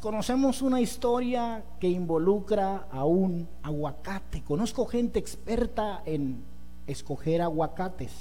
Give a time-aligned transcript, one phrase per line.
[0.00, 4.42] conocemos una historia que involucra a un aguacate.
[4.42, 6.42] Conozco gente experta en
[6.86, 8.12] escoger aguacates.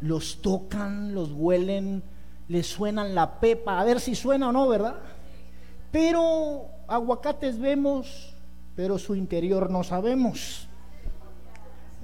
[0.00, 2.02] Los tocan, los huelen,
[2.48, 4.96] les suenan la pepa, a ver si suena o no, ¿verdad?
[5.92, 8.34] Pero aguacates vemos,
[8.74, 10.68] pero su interior no sabemos.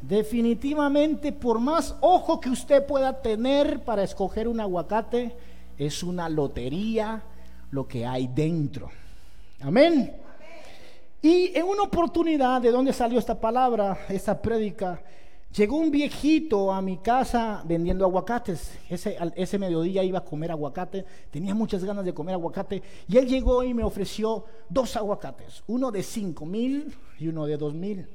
[0.03, 5.35] Definitivamente, por más ojo que usted pueda tener para escoger un aguacate,
[5.79, 7.23] es una lotería
[7.75, 8.89] lo que hay dentro.
[9.61, 10.15] Amén.
[11.21, 15.03] Y en una oportunidad, ¿de dónde salió esta palabra, esta prédica?
[15.57, 18.79] Llegó un viejito a mi casa vendiendo aguacates.
[18.89, 21.05] Ese, ese mediodía iba a comer aguacate.
[21.31, 22.83] Tenía muchas ganas de comer aguacate.
[23.09, 25.63] Y él llegó y me ofreció dos aguacates.
[25.67, 28.07] Uno de cinco mil y uno de dos mil.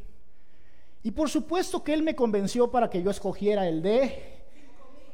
[1.03, 4.38] Y por supuesto que él me convenció para que yo escogiera el de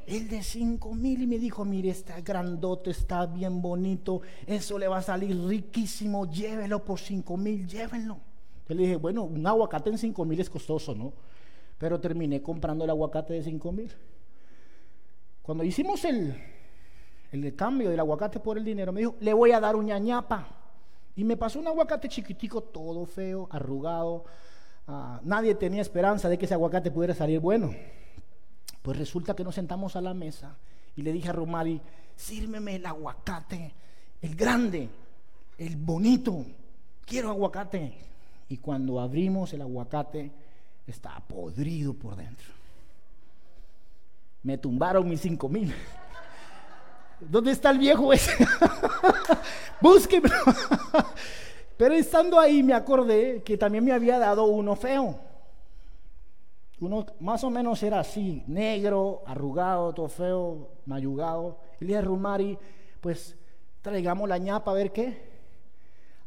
[0.07, 4.87] el de cinco mil y me dijo, mire, está grandote, está bien bonito, eso le
[4.87, 8.17] va a salir riquísimo, llévelo por cinco mil, llévenlo.
[8.67, 11.13] Yo le dije, bueno, un aguacate en cinco mil es costoso, ¿no?
[11.77, 13.91] Pero terminé comprando el aguacate de cinco mil.
[15.41, 16.35] Cuando hicimos el,
[17.31, 20.47] el cambio del aguacate por el dinero, me dijo, le voy a dar un ñañapa.
[21.15, 24.25] Y me pasó un aguacate chiquitico, todo feo, arrugado,
[24.87, 27.73] Ah, nadie tenía esperanza de que ese aguacate pudiera salir bueno.
[28.85, 30.55] Pues resulta que nos sentamos a la mesa
[30.95, 31.81] y le dije a Romari,
[32.15, 33.73] sírmeme el aguacate,
[34.21, 34.87] el grande,
[35.57, 36.45] el bonito,
[37.03, 37.97] quiero aguacate.
[38.47, 40.31] Y cuando abrimos el aguacate,
[40.85, 42.53] estaba podrido por dentro.
[44.43, 45.73] Me tumbaron mis cinco mil.
[47.19, 48.37] ¿Dónde está el viejo ese?
[49.81, 50.29] Búsqueme.
[51.77, 55.19] Pero estando ahí me acordé que también me había dado uno feo.
[56.85, 61.59] Uno más o menos era así, negro, arrugado, todo feo, mayugado.
[61.79, 62.59] Y le dije
[63.01, 63.35] pues
[63.81, 65.35] traigamos la ñapa a ver qué.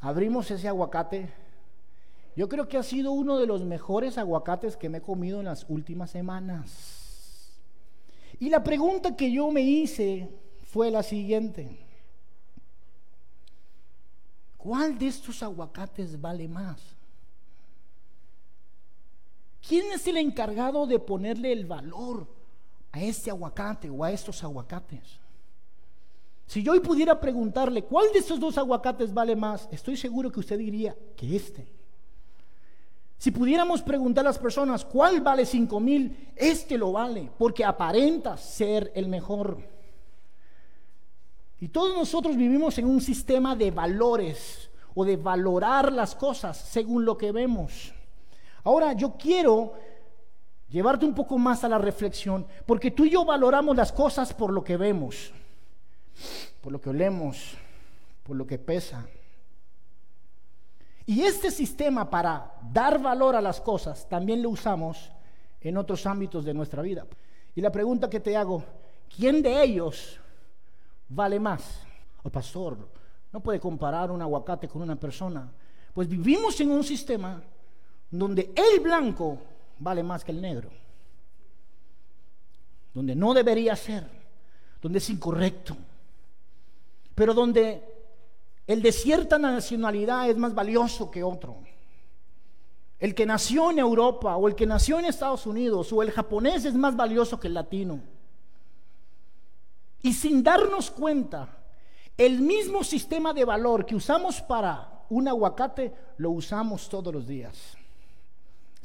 [0.01, 1.29] Abrimos ese aguacate.
[2.37, 5.47] Yo creo que ha sido uno de los mejores aguacates que me he comido en
[5.47, 7.59] las últimas semanas.
[8.39, 10.29] Y la pregunta que yo me hice
[10.65, 11.85] fue la siguiente.
[14.57, 16.98] ¿Cuál de estos aguacates vale más?
[19.69, 22.27] ¿Quién es el encargado de ponerle el valor
[22.91, 25.21] a este aguacate o a estos aguacates?
[26.47, 30.41] Si yo hoy pudiera preguntarle cuál de estos dos aguacates vale más, estoy seguro que
[30.41, 31.69] usted diría que este.
[33.19, 38.39] Si pudiéramos preguntar a las personas cuál vale cinco mil, este lo vale, porque aparenta
[38.39, 39.59] ser el mejor.
[41.61, 47.05] Y todos nosotros vivimos en un sistema de valores o de valorar las cosas según
[47.05, 47.93] lo que vemos.
[48.65, 49.75] Ahora yo quiero
[50.69, 54.53] llevarte un poco más a la reflexión, porque tú y yo valoramos las cosas por
[54.53, 55.33] lo que vemos,
[56.61, 57.55] por lo que olemos,
[58.23, 59.07] por lo que pesa.
[61.07, 65.11] Y este sistema para dar valor a las cosas también lo usamos
[65.61, 67.07] en otros ámbitos de nuestra vida.
[67.55, 68.63] Y la pregunta que te hago,
[69.09, 70.21] ¿quién de ellos
[71.09, 71.81] vale más.
[72.23, 72.77] O pastor,
[73.33, 75.51] no puede comparar un aguacate con una persona.
[75.95, 77.43] Pues vivimos en un sistema
[78.11, 79.39] donde el blanco
[79.79, 80.71] vale más que el negro.
[82.95, 84.09] Donde no debería ser.
[84.81, 85.77] Donde es incorrecto.
[87.15, 87.83] Pero donde
[88.67, 91.57] el de cierta nacionalidad es más valioso que otro.
[92.99, 96.65] El que nació en Europa o el que nació en Estados Unidos o el japonés
[96.65, 98.01] es más valioso que el latino.
[100.03, 101.49] Y sin darnos cuenta,
[102.17, 107.78] el mismo sistema de valor que usamos para un aguacate, lo usamos todos los días.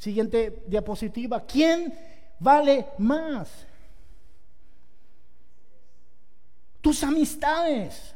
[0.04, 1.46] Siguiente diapositiva.
[1.46, 1.98] ¿Quién
[2.38, 3.66] vale más?
[6.82, 8.14] Tus amistades.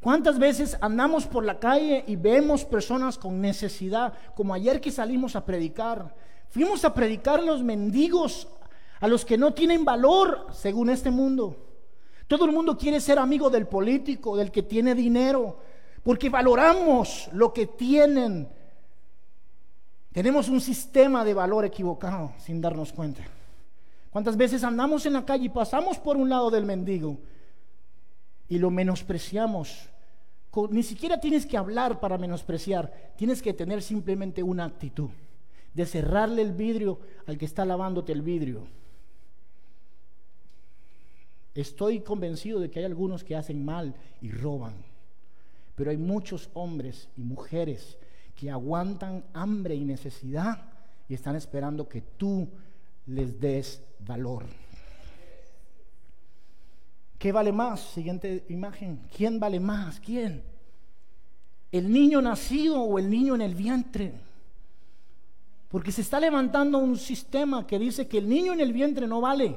[0.00, 4.12] ¿Cuántas veces andamos por la calle y vemos personas con necesidad?
[4.34, 6.16] Como ayer que salimos a predicar.
[6.48, 8.48] Fuimos a predicar los mendigos
[8.98, 11.54] a los que no tienen valor según este mundo.
[12.26, 15.60] Todo el mundo quiere ser amigo del político, del que tiene dinero,
[16.02, 18.58] porque valoramos lo que tienen.
[20.12, 23.22] Tenemos un sistema de valor equivocado sin darnos cuenta.
[24.10, 27.18] ¿Cuántas veces andamos en la calle y pasamos por un lado del mendigo
[28.48, 29.88] y lo menospreciamos?
[30.70, 35.10] Ni siquiera tienes que hablar para menospreciar, tienes que tener simplemente una actitud
[35.72, 38.66] de cerrarle el vidrio al que está lavándote el vidrio
[41.54, 44.74] Estoy convencido de que hay algunos que hacen mal y roban,
[45.74, 47.98] pero hay muchos hombres y mujeres
[48.40, 50.62] que aguantan hambre y necesidad
[51.06, 52.48] y están esperando que tú
[53.04, 54.46] les des valor.
[57.18, 57.80] ¿Qué vale más?
[57.80, 59.02] Siguiente imagen.
[59.14, 60.00] ¿Quién vale más?
[60.00, 60.42] ¿Quién?
[61.70, 64.14] ¿El niño nacido o el niño en el vientre?
[65.68, 69.20] Porque se está levantando un sistema que dice que el niño en el vientre no
[69.20, 69.54] vale.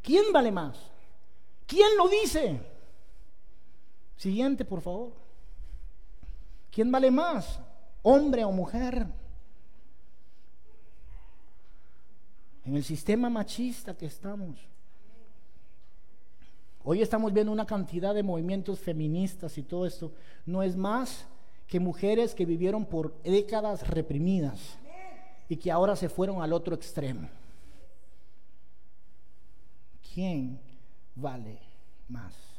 [0.00, 0.78] ¿Quién vale más?
[1.66, 2.58] ¿Quién lo dice?
[4.16, 5.25] Siguiente, por favor.
[6.76, 7.58] ¿Quién vale más?
[8.02, 9.06] ¿Hombre o mujer?
[12.66, 14.58] En el sistema machista que estamos.
[16.84, 20.12] Hoy estamos viendo una cantidad de movimientos feministas y todo esto.
[20.44, 21.26] No es más
[21.66, 24.76] que mujeres que vivieron por décadas reprimidas
[25.48, 27.26] y que ahora se fueron al otro extremo.
[30.12, 30.60] ¿Quién
[31.14, 31.58] vale
[32.06, 32.55] más?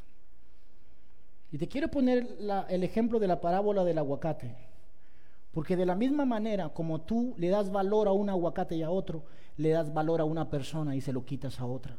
[1.51, 2.27] Y te quiero poner
[2.69, 4.55] el ejemplo de la parábola del aguacate.
[5.51, 8.91] Porque de la misma manera como tú le das valor a un aguacate y a
[8.91, 9.23] otro,
[9.57, 11.97] le das valor a una persona y se lo quitas a otra.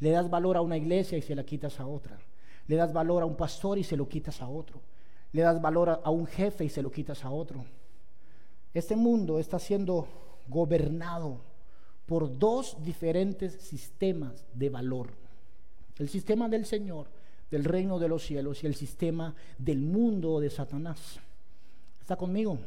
[0.00, 2.18] Le das valor a una iglesia y se la quitas a otra.
[2.66, 4.80] Le das valor a un pastor y se lo quitas a otro.
[5.32, 7.64] Le das valor a, un jefe y se lo quitas a otro.
[8.74, 10.06] Este mundo está siendo
[10.48, 11.40] gobernado
[12.04, 15.08] por dos diferentes sistemas de valor.
[15.98, 17.06] El sistema del Señor,
[17.50, 21.20] del reino de los cielos, y el sistema del mundo de Satanás.
[22.00, 22.58] ¿Está conmigo?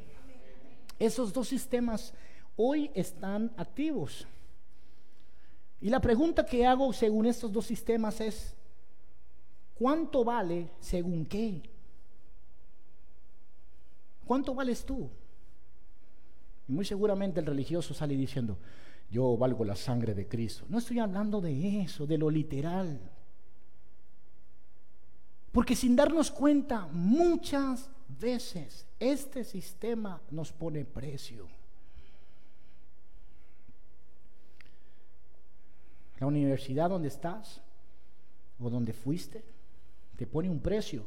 [0.97, 2.13] Esos dos sistemas
[2.55, 4.27] hoy están activos.
[5.81, 8.53] Y la pregunta que hago según estos dos sistemas es,
[9.75, 11.61] ¿cuánto vale según qué?
[14.25, 15.09] ¿Cuánto vales tú?
[16.67, 18.57] Y muy seguramente el religioso sale diciendo,
[19.09, 20.65] yo valgo la sangre de Cristo.
[20.69, 22.99] No estoy hablando de eso, de lo literal.
[25.51, 31.47] Porque sin darnos cuenta, muchas veces este sistema nos pone precio.
[36.19, 37.61] La universidad donde estás
[38.59, 39.43] o donde fuiste
[40.17, 41.05] te pone un precio.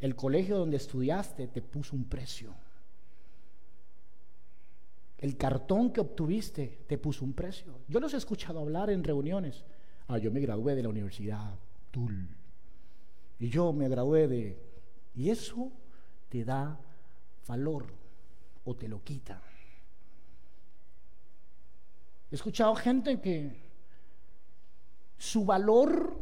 [0.00, 2.54] El colegio donde estudiaste te puso un precio.
[5.18, 7.80] El cartón que obtuviste te puso un precio.
[7.88, 9.64] Yo los he escuchado hablar en reuniones.
[10.06, 11.58] Ah, yo me gradué de la universidad
[11.90, 12.37] Tul.
[13.38, 14.58] Y yo me gradué de...
[15.14, 15.72] Y eso
[16.28, 16.78] te da
[17.46, 17.86] valor
[18.64, 19.42] o te lo quita.
[22.30, 23.68] He escuchado gente que
[25.16, 26.16] su valor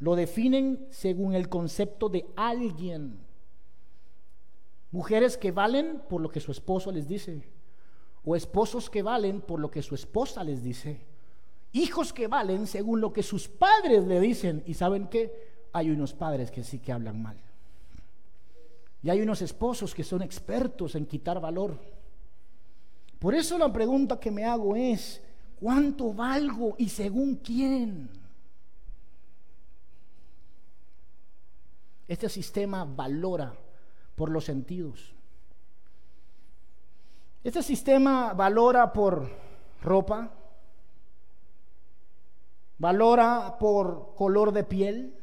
[0.00, 3.20] lo definen según el concepto de alguien.
[4.90, 7.48] Mujeres que valen por lo que su esposo les dice.
[8.24, 11.06] O esposos que valen por lo que su esposa les dice.
[11.72, 14.62] Hijos que valen según lo que sus padres le dicen.
[14.66, 17.36] Y saben que hay unos padres que sí que hablan mal.
[19.02, 21.78] Y hay unos esposos que son expertos en quitar valor.
[23.18, 25.22] Por eso la pregunta que me hago es,
[25.60, 28.08] ¿Cuánto valgo y según quién?
[32.08, 33.52] Este sistema valora
[34.16, 35.14] por los sentidos.
[37.44, 39.30] Este sistema valora por
[39.82, 40.30] ropa,
[42.78, 45.14] valora por color de piel,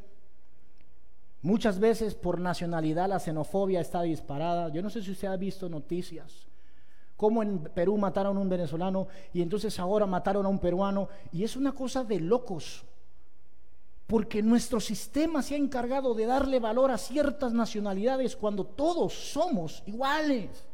[1.42, 4.70] muchas veces por nacionalidad la xenofobia está disparada.
[4.70, 6.48] Yo no sé si usted ha visto noticias
[7.18, 11.08] cómo en Perú mataron a un venezolano y entonces ahora mataron a un peruano.
[11.32, 12.84] Y es una cosa de locos,
[14.06, 19.82] porque nuestro sistema se ha encargado de darle valor a ciertas nacionalidades cuando todos somos
[19.86, 20.64] iguales.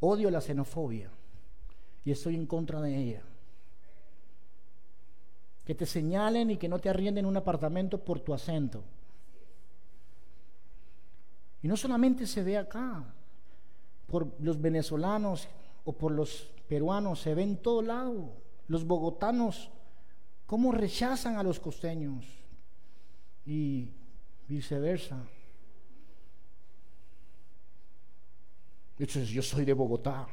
[0.00, 1.10] Odio la xenofobia
[2.02, 3.22] y estoy en contra de ella.
[5.64, 8.84] Que te señalen y que no te arrienden un apartamento por tu acento.
[11.62, 13.04] Y no solamente se ve acá,
[14.06, 15.48] por los venezolanos
[15.84, 18.32] o por los peruanos, se ve en todo lado.
[18.68, 19.70] Los bogotanos,
[20.46, 22.26] cómo rechazan a los costeños
[23.46, 23.90] y
[24.46, 25.24] viceversa.
[28.98, 30.28] Entonces, yo soy de Bogotá.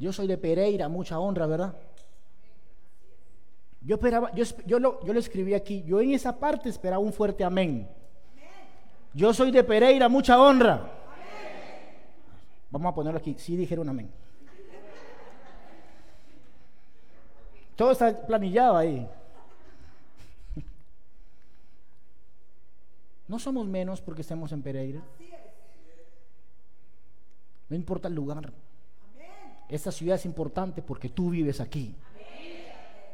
[0.00, 1.74] Yo soy de Pereira, mucha honra, ¿verdad?
[3.82, 7.12] Yo esperaba, yo, yo, lo, yo lo escribí aquí, yo en esa parte esperaba un
[7.12, 7.86] fuerte amén.
[9.12, 10.90] Yo soy de Pereira, mucha honra.
[12.70, 14.10] Vamos a ponerlo aquí, sí dijeron amén.
[17.76, 19.06] Todo está planillado ahí.
[23.28, 25.02] No somos menos porque estemos en Pereira.
[27.68, 28.50] No importa el lugar.
[29.70, 31.94] Esta ciudad es importante porque tú vives aquí.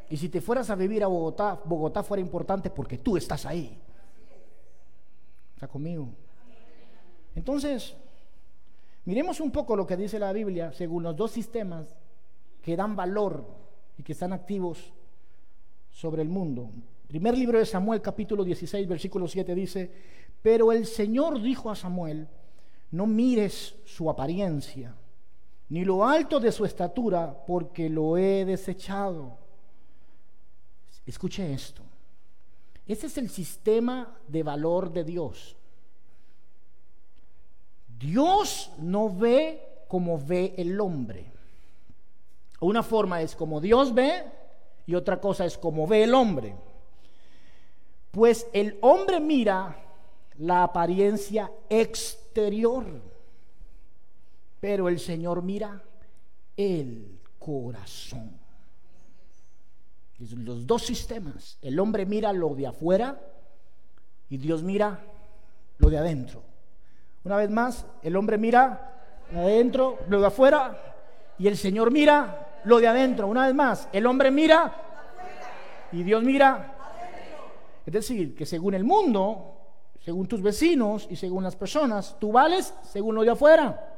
[0.08, 3.78] Y si te fueras a vivir a Bogotá, Bogotá fuera importante porque tú estás ahí.
[5.54, 6.08] ¿Está conmigo?
[7.34, 7.94] Entonces,
[9.06, 11.86] Miremos un poco lo que dice la Biblia según los dos sistemas
[12.60, 13.46] que dan valor
[13.96, 14.92] y que están activos
[15.92, 16.70] sobre el mundo.
[17.06, 19.92] Primer libro de Samuel, capítulo 16, versículo 7 dice,
[20.42, 22.26] pero el Señor dijo a Samuel,
[22.90, 24.96] no mires su apariencia,
[25.68, 29.37] ni lo alto de su estatura, porque lo he desechado.
[31.04, 31.82] Escuche esto.
[32.87, 35.56] Ese es el sistema de valor de Dios.
[37.99, 41.32] Dios no ve como ve el hombre.
[42.61, 44.25] Una forma es como Dios ve
[44.87, 46.54] y otra cosa es como ve el hombre.
[48.11, 49.76] Pues el hombre mira
[50.38, 52.85] la apariencia exterior,
[54.60, 55.82] pero el Señor mira
[56.56, 58.38] el corazón.
[60.18, 61.58] Los dos sistemas.
[61.60, 63.20] El hombre mira lo de afuera
[64.30, 65.00] y Dios mira
[65.78, 66.42] lo de adentro.
[67.25, 70.94] Una vez más, el hombre mira lo de adentro, lo de afuera
[71.38, 73.28] y el Señor mira lo de adentro.
[73.28, 74.75] Una vez más, el hombre mira
[75.92, 76.72] y Dios mira.
[77.84, 79.56] Es decir, que según el mundo,
[80.00, 83.95] según tus vecinos y según las personas, tú vales según lo de afuera.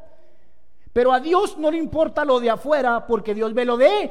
[0.98, 4.10] Pero a Dios no le importa lo de afuera porque Dios ve lo de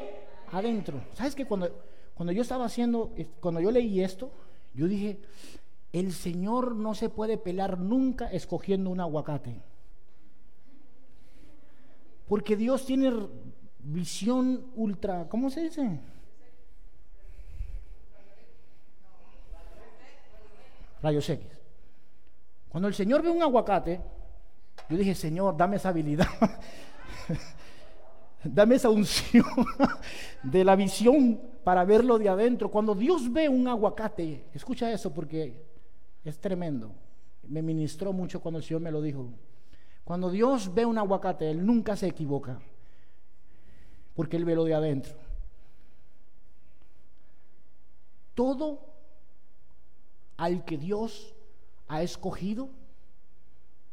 [0.54, 1.02] adentro.
[1.16, 1.70] ¿Sabes que cuando,
[2.14, 4.32] cuando yo estaba haciendo, cuando yo leí esto,
[4.74, 5.20] yo dije,
[5.92, 9.62] el Señor no se puede pelar nunca escogiendo un aguacate.
[12.26, 13.12] Porque Dios tiene
[13.80, 16.00] visión ultra, ¿cómo se dice?
[21.02, 21.48] Rayos X.
[22.70, 24.00] Cuando el Señor ve un aguacate,
[24.90, 26.28] yo dije, Señor, dame esa habilidad.
[28.44, 29.46] dame esa unción
[30.44, 32.72] de la visión para verlo de adentro.
[32.72, 35.66] Cuando Dios ve un aguacate, escucha eso porque
[36.24, 36.92] es tremendo.
[37.44, 39.30] Me ministró mucho cuando el Señor me lo dijo.
[40.04, 42.62] Cuando Dios ve un aguacate, Él nunca se equivoca,
[44.16, 45.14] porque Él ve lo de adentro.
[48.34, 48.80] Todo
[50.38, 51.36] al que Dios
[51.90, 52.70] ha escogido,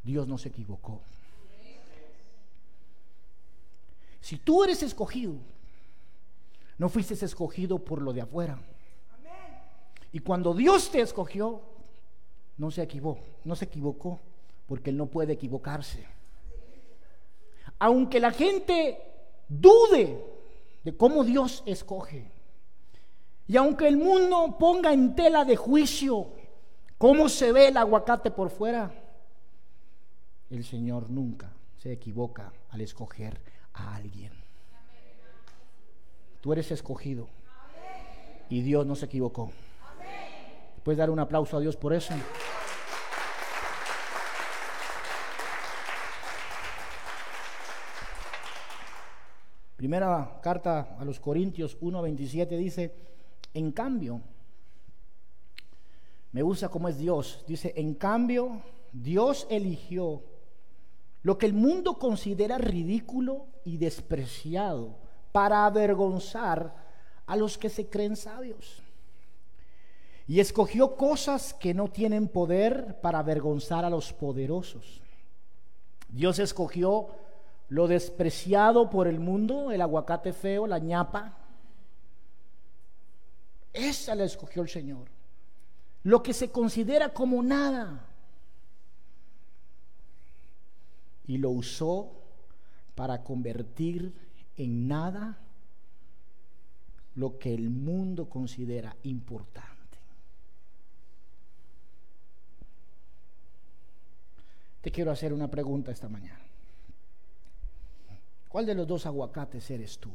[0.04, 1.00] Dios no se equivocó.
[4.20, 5.34] Si tú eres escogido,
[6.78, 8.58] no fuiste escogido por lo de afuera.
[10.12, 11.60] Y cuando Dios te escogió,
[12.56, 14.20] no se equivocó, no se equivocó
[14.66, 16.06] porque Él no puede equivocarse.
[17.78, 18.98] Aunque la gente
[19.48, 20.24] dude
[20.84, 22.30] de cómo Dios escoge,
[23.46, 26.28] y aunque el mundo ponga en tela de juicio
[26.96, 29.03] cómo se ve el aguacate por fuera,
[30.50, 33.40] el Señor nunca se equivoca al escoger
[33.72, 34.32] a alguien.
[36.40, 37.28] Tú eres escogido
[38.48, 39.50] y Dios no se equivocó.
[40.82, 42.14] ¿Puedes dar un aplauso a Dios por eso?
[49.76, 52.94] Primera carta a los Corintios 1:27 dice,
[53.52, 54.20] en cambio,
[56.32, 60.22] me gusta cómo es Dios, dice, en cambio, Dios eligió
[61.24, 64.94] lo que el mundo considera ridículo y despreciado
[65.32, 66.74] para avergonzar
[67.26, 68.82] a los que se creen sabios.
[70.28, 75.00] Y escogió cosas que no tienen poder para avergonzar a los poderosos.
[76.10, 77.08] Dios escogió
[77.70, 81.38] lo despreciado por el mundo, el aguacate feo, la ñapa.
[83.72, 85.08] Esa la escogió el Señor.
[86.02, 88.08] Lo que se considera como nada.
[91.26, 92.12] Y lo usó
[92.94, 94.14] para convertir
[94.56, 95.38] en nada
[97.16, 99.74] lo que el mundo considera importante.
[104.82, 106.44] Te quiero hacer una pregunta esta mañana.
[108.48, 110.10] ¿Cuál de los dos aguacates eres tú?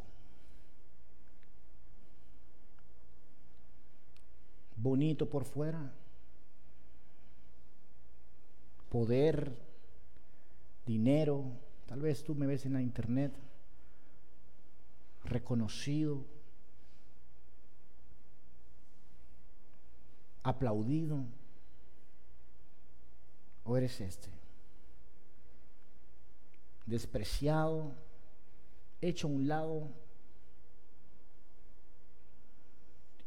[4.77, 5.91] Bonito por fuera,
[8.89, 9.68] poder,
[10.89, 11.45] dinero,
[11.85, 13.31] tal vez tú me ves en la internet,
[15.23, 16.25] reconocido,
[20.41, 21.25] aplaudido,
[23.65, 24.29] o eres este,
[26.87, 27.93] despreciado,
[28.99, 29.89] hecho a un lado,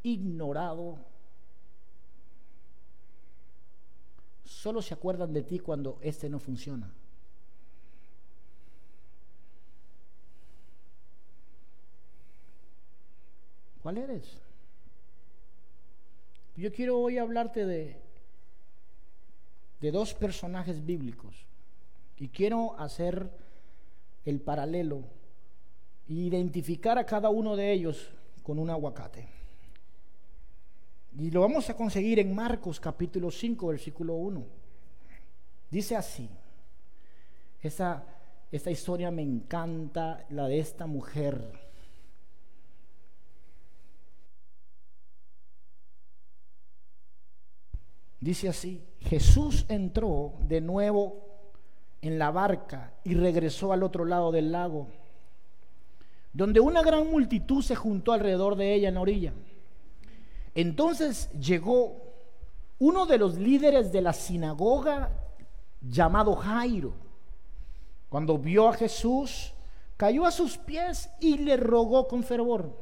[0.03, 0.99] ignorado.
[4.45, 6.93] Solo se acuerdan de ti cuando este no funciona.
[13.83, 14.39] ¿Cuál eres?
[16.57, 18.01] Yo quiero hoy hablarte de,
[19.81, 21.47] de dos personajes bíblicos
[22.19, 23.31] y quiero hacer
[24.25, 25.03] el paralelo
[26.09, 28.13] e identificar a cada uno de ellos
[28.43, 29.27] con un aguacate.
[31.19, 34.45] Y lo vamos a conseguir en Marcos capítulo 5, versículo 1.
[35.71, 36.29] Dice así,
[37.61, 38.05] esta,
[38.51, 41.72] esta historia me encanta, la de esta mujer.
[48.23, 51.27] Dice así, Jesús entró de nuevo
[52.01, 54.87] en la barca y regresó al otro lado del lago,
[56.33, 59.33] donde una gran multitud se juntó alrededor de ella en la orilla.
[60.55, 61.97] Entonces llegó
[62.79, 65.11] uno de los líderes de la sinagoga
[65.81, 66.93] llamado Jairo.
[68.09, 69.53] Cuando vio a Jesús,
[69.97, 72.73] cayó a sus pies y le rogó con fervor.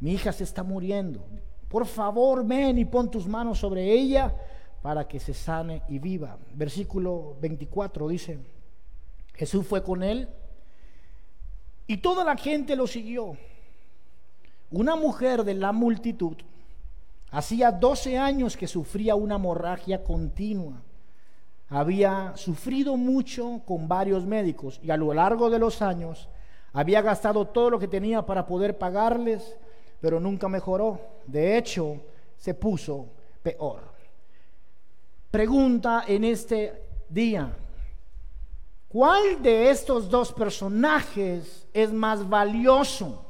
[0.00, 1.22] Mi hija se está muriendo.
[1.72, 4.30] Por favor, ven y pon tus manos sobre ella
[4.82, 6.36] para que se sane y viva.
[6.52, 8.38] Versículo 24 dice,
[9.32, 10.28] Jesús fue con él
[11.86, 13.38] y toda la gente lo siguió.
[14.70, 16.36] Una mujer de la multitud
[17.30, 20.82] hacía 12 años que sufría una hemorragia continua.
[21.70, 26.28] Había sufrido mucho con varios médicos y a lo largo de los años
[26.74, 29.56] había gastado todo lo que tenía para poder pagarles,
[30.02, 31.00] pero nunca mejoró.
[31.26, 31.96] De hecho,
[32.36, 33.06] se puso
[33.42, 33.92] peor
[35.32, 37.50] pregunta en este día.
[38.86, 43.24] ¿Cuál de estos dos personajes es más valioso?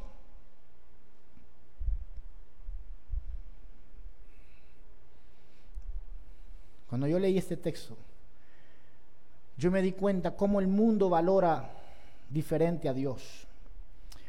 [6.88, 7.96] Cuando yo leí este texto,
[9.56, 11.70] yo me di cuenta cómo el mundo valora
[12.28, 13.46] diferente a Dios.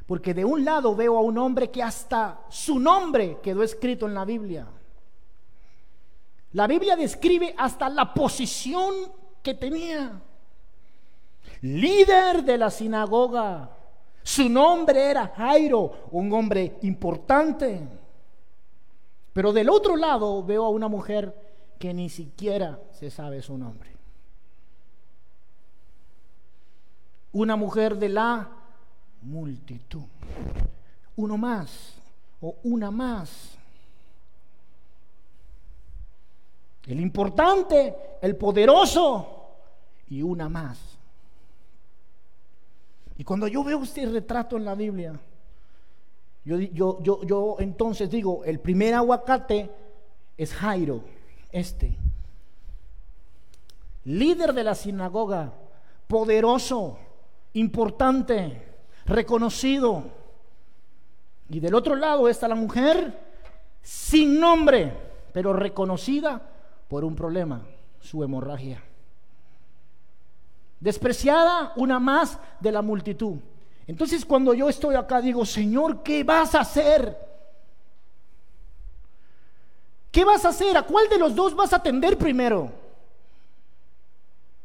[0.05, 4.13] Porque de un lado veo a un hombre que hasta su nombre quedó escrito en
[4.13, 4.67] la Biblia.
[6.53, 8.93] La Biblia describe hasta la posición
[9.41, 10.21] que tenía.
[11.61, 13.77] Líder de la sinagoga.
[14.21, 17.87] Su nombre era Jairo, un hombre importante.
[19.33, 21.33] Pero del otro lado veo a una mujer
[21.79, 23.91] que ni siquiera se sabe su nombre.
[27.31, 28.62] Una mujer de la
[29.23, 30.03] multitud.
[31.15, 31.95] Uno más
[32.41, 33.57] o una más
[36.87, 39.55] el importante, el poderoso
[40.09, 40.79] y una más.
[43.17, 45.17] Y cuando yo veo este retrato en la Biblia,
[46.43, 49.71] yo, yo, yo, yo entonces digo, el primer aguacate
[50.37, 51.03] es Jairo,
[51.51, 51.95] este,
[54.03, 55.53] líder de la sinagoga,
[56.07, 56.97] poderoso,
[57.53, 58.72] importante,
[59.05, 60.03] reconocido.
[61.49, 63.19] Y del otro lado está la mujer
[63.81, 64.93] sin nombre,
[65.33, 66.41] pero reconocida
[66.87, 67.61] por un problema,
[67.99, 68.83] su hemorragia.
[70.79, 73.37] Despreciada una más de la multitud.
[73.87, 77.17] Entonces cuando yo estoy acá digo, Señor, ¿qué vas a hacer?
[80.11, 80.77] ¿Qué vas a hacer?
[80.77, 82.71] ¿A cuál de los dos vas a atender primero?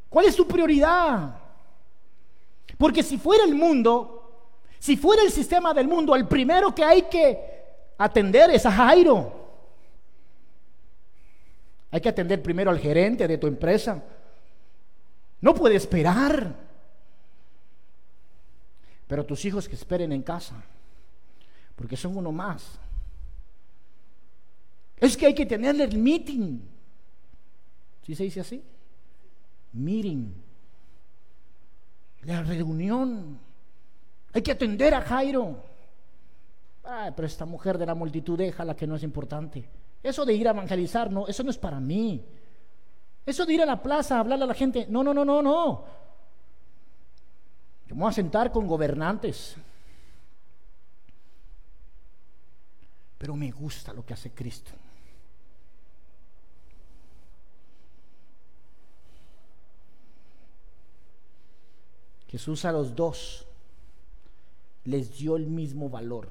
[0.09, 1.37] ¿Cuál es tu prioridad?
[2.77, 4.18] Porque si fuera el mundo,
[4.79, 7.39] si fuera el sistema del mundo, el primero que hay que
[7.99, 9.33] atender es a Jairo.
[11.91, 14.03] Hay que atender primero al gerente de tu empresa.
[15.41, 16.55] No puede esperar.
[19.07, 20.55] Pero tus hijos que esperen en casa,
[21.75, 22.79] porque son uno más.
[24.99, 26.61] Es que hay que tenerle el meeting.
[28.05, 28.63] ¿Sí se dice así?
[29.73, 30.35] Meeting.
[32.23, 33.48] La reunión.
[34.39, 35.65] Hay que atender a Jairo.
[37.17, 39.69] Pero esta mujer de la multitud, déjala que no es importante.
[40.01, 42.25] Eso de ir a evangelizar, no, eso no es para mí.
[43.27, 45.43] Eso de ir a la plaza a hablarle a la gente, no, no, no, no,
[45.43, 45.85] no.
[47.89, 49.57] Yo me voy a sentar con gobernantes.
[53.19, 54.71] Pero me gusta lo que hace Cristo.
[62.29, 63.48] Jesús a los dos
[64.89, 66.31] les dio el mismo valor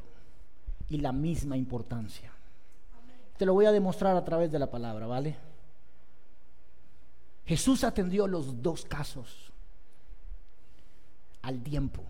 [0.90, 2.32] y la misma importancia.
[3.38, 5.36] Te lo voy a demostrar a través de la palabra, ¿vale?
[7.46, 9.52] Jesús atendió los dos casos
[11.44, 12.02] al tiempo.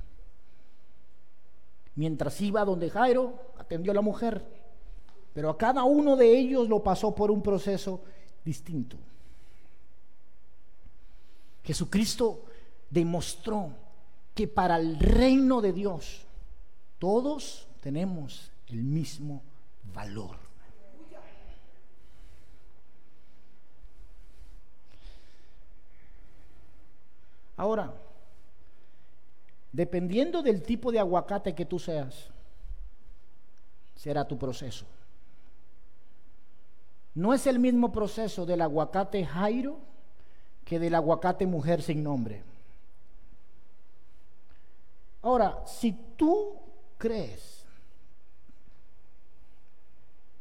[1.95, 4.45] Mientras iba donde Jairo, atendió a la mujer,
[5.33, 8.01] pero a cada uno de ellos lo pasó por un proceso
[8.45, 8.95] distinto.
[11.65, 12.45] Jesucristo
[12.89, 13.71] demostró
[14.33, 16.26] que para el reino de Dios
[16.99, 19.43] todos tenemos el mismo
[19.93, 20.37] valor.
[27.55, 27.91] Ahora,
[29.71, 32.29] dependiendo del tipo de aguacate que tú seas,
[33.95, 34.85] será tu proceso.
[37.15, 39.79] No es el mismo proceso del aguacate Jairo
[40.63, 42.43] que del aguacate mujer sin nombre.
[45.23, 46.66] Ahora, si tú
[46.97, 47.65] crees,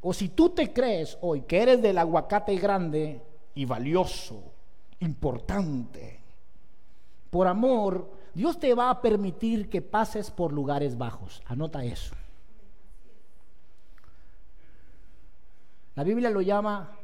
[0.01, 3.21] o si tú te crees hoy que eres del aguacate grande
[3.55, 4.41] y valioso,
[5.01, 6.21] importante,
[7.31, 11.43] por amor, Dios te va a permitir que pases por lugares bajos.
[11.47, 12.15] Anota eso.
[15.95, 16.97] La Biblia lo llama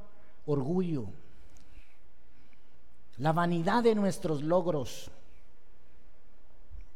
[0.47, 1.07] orgullo,
[3.17, 5.11] la vanidad de nuestros logros,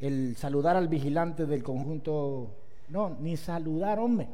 [0.00, 2.54] el saludar al vigilante del conjunto,
[2.88, 4.28] no, ni saludar, hombre.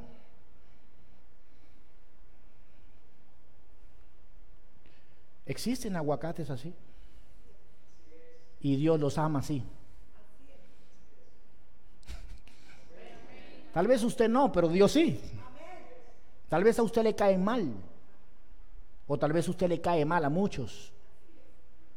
[5.46, 6.72] Existen aguacates así.
[8.60, 9.62] Y Dios los ama así.
[13.74, 15.20] Tal vez usted no, pero Dios sí.
[16.48, 17.72] Tal vez a usted le cae mal.
[19.06, 20.92] O tal vez a usted le cae mal a muchos.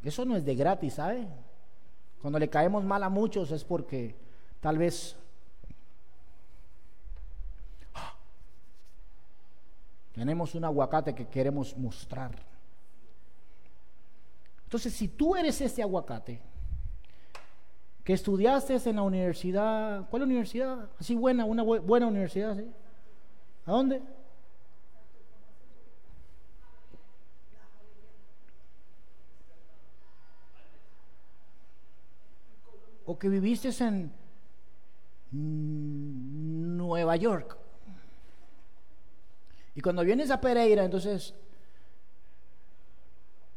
[0.04, 1.28] Eso no es de gratis, ¿sabe?
[2.26, 4.16] Cuando le caemos mal a muchos es porque
[4.60, 5.16] tal vez
[10.12, 12.32] tenemos un aguacate que queremos mostrar.
[14.64, 16.42] Entonces, si tú eres ese aguacate,
[18.04, 20.90] que estudiaste en la universidad, ¿cuál universidad?
[21.00, 22.66] Así buena, una buena universidad, ¿sí?
[23.68, 24.02] ¿A dónde?
[33.18, 34.12] Que viviste en
[35.32, 37.58] Nueva York.
[39.76, 41.34] Y cuando vienes a Pereira, entonces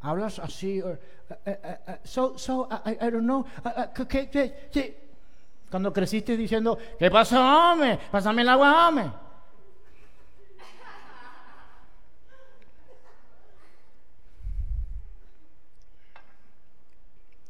[0.01, 3.45] hablas así, uh, uh, uh, so, so, I, don't know,
[5.69, 7.99] cuando creciste diciendo, ¿qué pasa, hombre?
[8.11, 9.11] Pásame el agua, hombre.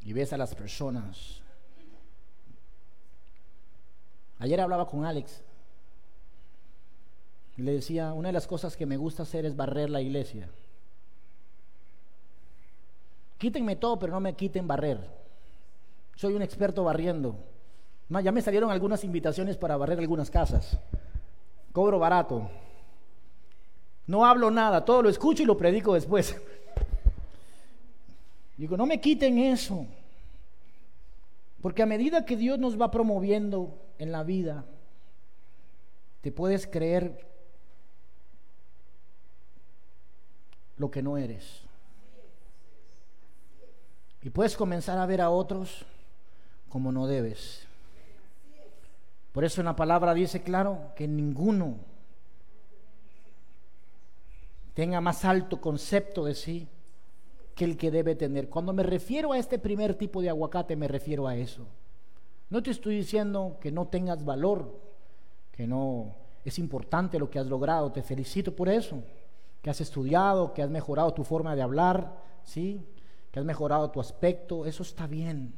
[0.02, 1.40] Y ves a las personas
[4.40, 5.44] Ayer hablaba con Alex
[7.64, 10.50] le decía, una de las cosas que me gusta hacer es barrer la iglesia.
[13.38, 15.00] Quítenme todo, pero no me quiten barrer.
[16.16, 17.36] Soy un experto barriendo.
[18.10, 20.78] Ya me salieron algunas invitaciones para barrer algunas casas.
[21.72, 22.50] Cobro barato.
[24.08, 26.36] No hablo nada, todo lo escucho y lo predico después.
[28.58, 29.86] Digo, no me quiten eso.
[31.62, 34.66] Porque a medida que Dios nos va promoviendo en la vida,
[36.22, 37.28] te puedes creer
[40.78, 41.62] lo que no eres.
[44.22, 45.86] Y puedes comenzar a ver a otros
[46.70, 47.66] como no debes.
[49.34, 51.78] Por eso en la palabra dice claro que ninguno
[54.74, 56.68] tenga más alto concepto de sí
[57.60, 58.48] que el que debe tener.
[58.48, 61.68] Cuando me refiero a este primer tipo de aguacate, me refiero a eso.
[62.50, 64.80] No te estoy diciendo que no tengas valor,
[65.52, 69.04] que no es importante lo que has logrado, te felicito por eso,
[69.62, 72.82] que has estudiado, que has mejorado tu forma de hablar, ¿sí?
[73.30, 75.54] Que has mejorado tu aspecto, eso está bien.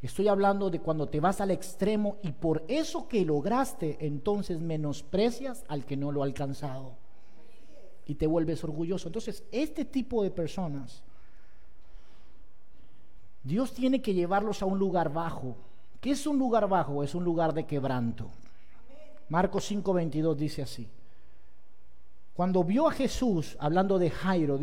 [0.00, 5.64] Estoy hablando de cuando te vas al extremo y por eso que lograste, entonces menosprecias
[5.66, 6.92] al que no lo ha alcanzado
[8.06, 9.08] y te vuelves orgulloso.
[9.08, 11.02] Entonces, este tipo de personas
[13.42, 15.56] Dios tiene que llevarlos a un lugar bajo.
[16.00, 17.02] ¿Qué es un lugar bajo?
[17.02, 18.30] Es un lugar de quebranto.
[19.28, 20.88] Marcos 5:22 dice así.
[22.34, 24.58] Cuando vio a Jesús, hablando de Jairo,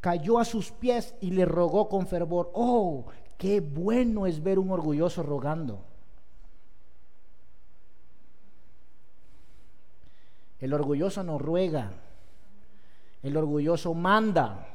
[0.00, 3.06] cayó a sus pies y le rogó con fervor, oh,
[3.38, 5.84] qué bueno es ver un orgulloso rogando.
[10.58, 11.90] El orgulloso no ruega,
[13.22, 14.66] el orgulloso manda.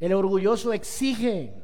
[0.00, 1.54] El orgulloso exige.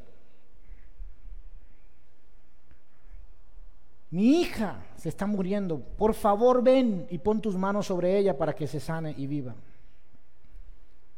[4.11, 5.81] Mi hija se está muriendo.
[5.81, 9.55] Por favor, ven y pon tus manos sobre ella para que se sane y viva.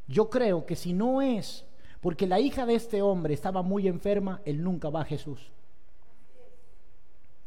[0.07, 1.65] Yo creo que si no es
[2.01, 5.51] porque la hija de este hombre estaba muy enferma, él nunca va a Jesús.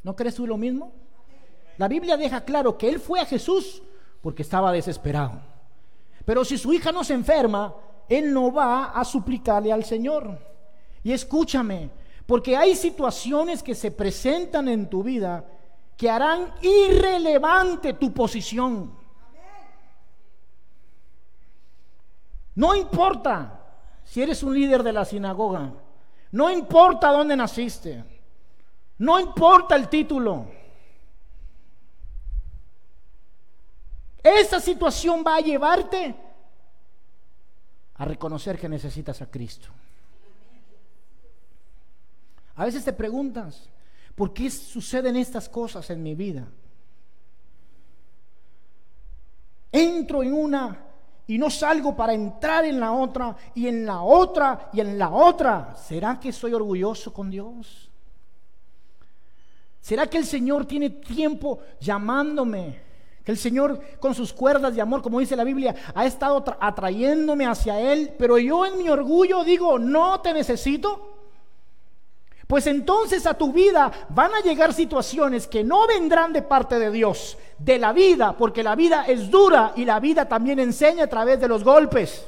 [0.03, 0.91] ¿No crees tú lo mismo?
[1.77, 3.81] La Biblia deja claro que él fue a Jesús
[4.21, 5.41] porque estaba desesperado.
[6.25, 7.73] Pero si su hija no se enferma,
[8.09, 10.37] él no va a suplicarle al Señor.
[11.03, 11.91] Y escúchame,
[12.25, 15.45] porque hay situaciones que se presentan en tu vida
[15.95, 18.97] que harán irrelevante tu posición.
[22.55, 23.59] No importa
[24.03, 25.71] si eres un líder de la sinagoga
[26.31, 28.03] No importa dónde naciste.
[28.97, 30.45] No importa el título.
[34.21, 36.15] Esa situación va a llevarte
[37.99, 39.67] a reconocer que necesitas a Cristo.
[42.55, 43.69] A veces te preguntas,
[44.15, 46.47] ¿por qué suceden estas cosas en mi vida?
[49.71, 50.85] Entro en una
[51.27, 55.09] y no salgo para entrar en la otra y en la otra y en la
[55.09, 55.75] otra.
[55.75, 57.89] ¿Será que soy orgulloso con Dios?
[59.81, 62.88] ¿Será que el Señor tiene tiempo llamándome?
[63.29, 67.79] El Señor con sus cuerdas de amor, como dice la Biblia, ha estado atrayéndome hacia
[67.79, 71.13] Él, pero yo en mi orgullo digo, no te necesito.
[72.47, 76.89] Pues entonces a tu vida van a llegar situaciones que no vendrán de parte de
[76.89, 81.07] Dios, de la vida, porque la vida es dura y la vida también enseña a
[81.07, 82.25] través de los golpes.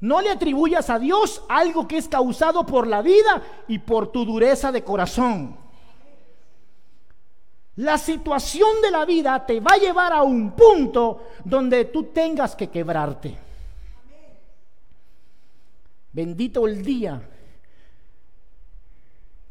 [0.00, 4.26] No le atribuyas a Dios algo que es causado por la vida y por tu
[4.26, 5.65] dureza de corazón.
[7.76, 12.56] La situación de la vida te va a llevar a un punto donde tú tengas
[12.56, 13.36] que quebrarte.
[16.12, 17.20] Bendito el día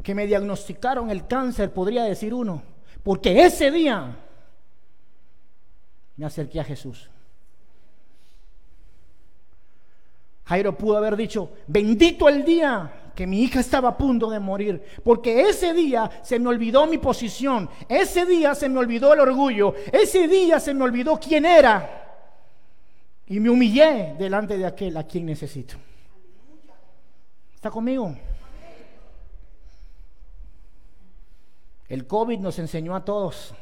[0.02, 2.64] que me diagnosticaron el cáncer, podría decir uno,
[3.04, 4.16] porque ese día
[6.18, 7.10] me acerqué a Jesús.
[10.46, 14.84] Jairo pudo haber dicho, bendito el día que mi hija estaba a punto de morir,
[15.04, 19.74] porque ese día se me olvidó mi posición, ese día se me olvidó el orgullo,
[19.92, 22.06] ese día se me olvidó quién era
[23.28, 25.76] y me humillé delante de aquel a quien necesito.
[27.56, 28.16] ¿Está conmigo?
[31.88, 33.54] El COVID nos enseñó a todos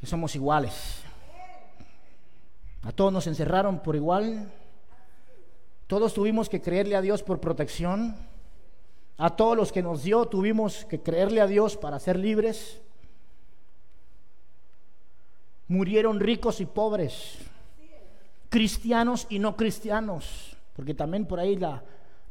[0.00, 1.02] que somos iguales.
[2.82, 4.52] A todos nos encerraron por igual.
[5.86, 8.16] Todos tuvimos que creerle a Dios por protección.
[9.18, 12.80] A todos los que nos dio tuvimos que creerle a Dios para ser libres.
[15.66, 17.38] Murieron ricos y pobres,
[18.48, 21.82] cristianos y no cristianos, porque también por ahí la,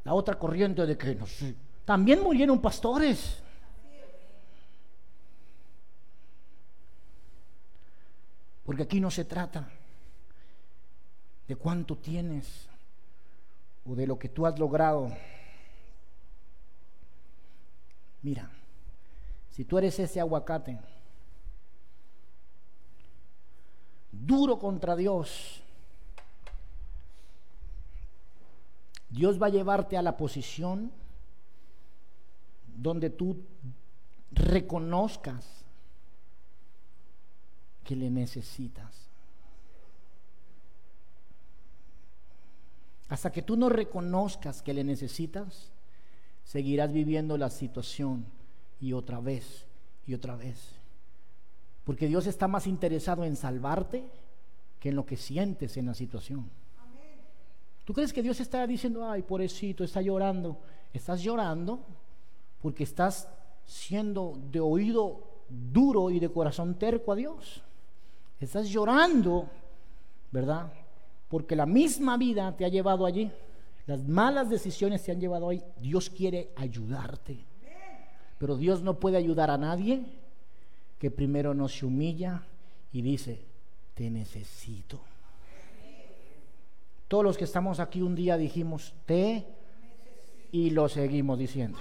[0.05, 1.25] otra corriente de que no
[1.83, 3.43] también murieron pastores.
[8.65, 9.69] Porque aquí no se trata
[11.47, 12.67] de cuánto tienes
[13.85, 15.11] o de lo que tú has logrado.
[18.27, 18.49] Mira,
[19.51, 20.77] si tú eres ese aguacate
[24.11, 25.63] duro contra Dios,
[29.09, 30.91] Dios va a llevarte a la posición
[32.75, 33.45] donde tú
[34.31, 35.63] reconozcas
[37.85, 39.07] que le necesitas.
[43.07, 45.71] Hasta que tú no reconozcas que le necesitas,
[46.47, 48.25] seguirás viviendo la situación
[48.79, 49.65] y otra vez
[50.05, 50.57] y otra vez.
[51.83, 54.05] Porque Dios está más interesado en salvarte
[54.79, 56.49] que en lo que sientes en la situación.
[57.83, 60.57] ¿Tú crees que Dios está diciendo, ay, pobrecito, está llorando?
[60.93, 61.81] Estás llorando
[62.61, 63.29] porque estás
[63.65, 67.61] siendo de oído duro y de corazón terco a Dios.
[68.39, 69.49] Estás llorando,
[70.31, 70.71] ¿verdad?
[71.27, 73.31] Porque la misma vida te ha llevado allí.
[73.87, 75.63] Las malas decisiones te han llevado ahí.
[75.79, 77.39] Dios quiere ayudarte.
[78.37, 80.03] Pero Dios no puede ayudar a nadie
[80.99, 82.43] que primero no se humilla
[82.91, 83.39] y dice,
[83.95, 84.99] te necesito.
[87.07, 89.45] Todos los que estamos aquí un día dijimos, te
[90.51, 91.79] y lo seguimos diciendo.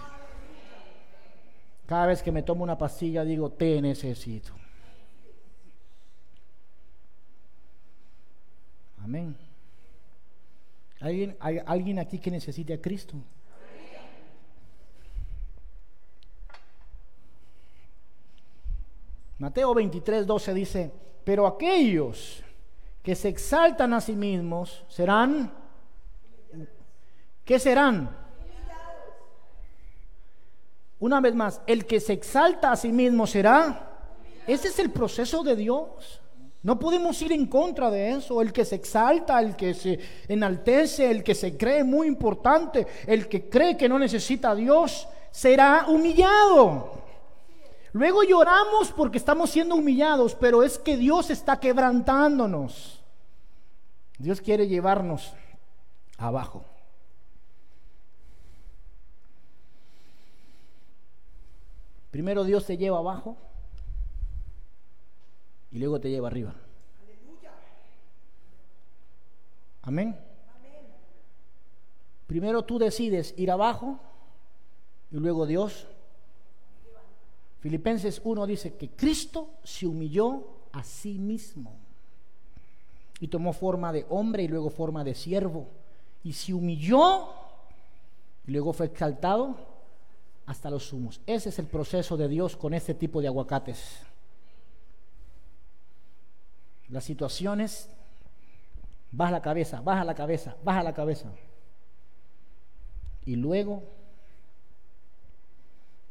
[1.87, 4.53] Cada vez que me tomo una pastilla digo, te necesito.
[9.03, 9.46] Amén.
[11.01, 13.17] ¿Alguien, ¿Hay alguien aquí que necesite a Cristo?
[19.39, 22.43] Mateo 23, 12 dice, pero aquellos
[23.03, 25.53] que se exaltan a sí mismos serán,
[27.45, 28.17] ¿qué serán?
[30.99, 33.99] Una vez más, el que se exalta a sí mismo será,
[34.47, 36.23] ese es el proceso de Dios.
[36.67, 38.43] No podemos ir en contra de eso.
[38.43, 43.29] El que se exalta, el que se enaltece, el que se cree muy importante, el
[43.29, 46.91] que cree que no necesita a Dios, será humillado.
[47.93, 53.01] Luego lloramos porque estamos siendo humillados, pero es que Dios está quebrantándonos.
[54.19, 55.35] Dios quiere llevarnos
[56.19, 56.65] abajo.
[62.11, 63.37] Primero Dios te lleva abajo
[65.77, 66.55] y luego te lleva arriba.
[69.83, 70.17] Amén.
[72.27, 74.01] Primero tú decides ir abajo
[75.13, 75.87] y luego Dios.
[77.61, 81.77] Filipenses 1 dice que Cristo se humilló a sí mismo
[83.21, 85.69] y tomó forma de hombre y luego forma de siervo
[86.25, 87.29] y se humilló
[88.47, 89.59] y luego fue exaltado
[90.47, 91.21] hasta los sumos.
[91.27, 94.07] Ese es el proceso de Dios con este tipo de aguacates.
[96.89, 97.91] Las situaciones,
[99.11, 101.31] baja la cabeza, baja la cabeza, baja la cabeza.
[103.25, 103.83] Y luego,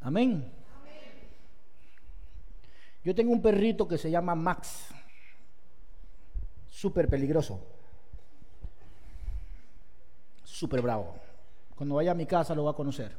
[0.02, 0.52] amén.
[3.04, 4.88] Yo tengo un perrito que se llama Max,
[6.68, 7.62] súper peligroso,
[10.44, 11.16] súper bravo.
[11.76, 13.16] Cuando vaya a mi casa lo va a conocer.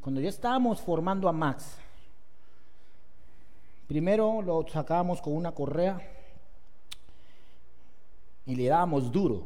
[0.00, 1.76] Cuando ya estábamos formando a Max,
[3.90, 6.00] primero lo sacábamos con una correa
[8.46, 9.44] y le dábamos duro,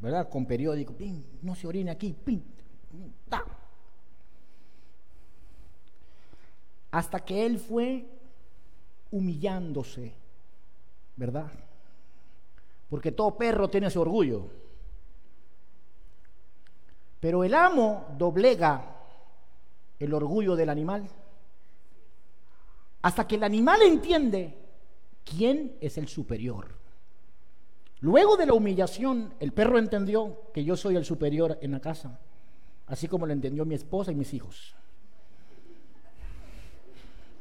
[0.00, 0.28] ¿verdad?
[0.28, 2.44] Con periódico, pin, no se orine aquí, pin,
[3.28, 3.44] ta.
[6.92, 8.06] Hasta que él fue
[9.10, 10.14] humillándose,
[11.16, 11.50] ¿verdad?
[12.88, 14.50] Porque todo perro tiene su orgullo.
[17.18, 18.84] Pero el amo doblega
[19.98, 21.08] el orgullo del animal.
[23.04, 24.56] Hasta que el animal entiende
[25.24, 26.68] quién es el superior.
[28.00, 32.18] Luego de la humillación, el perro entendió que yo soy el superior en la casa,
[32.86, 34.74] así como lo entendió mi esposa y mis hijos.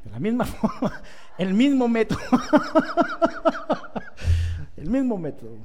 [0.04, 1.02] De la misma forma,
[1.38, 2.19] el mismo método.
[4.76, 5.58] el mismo método.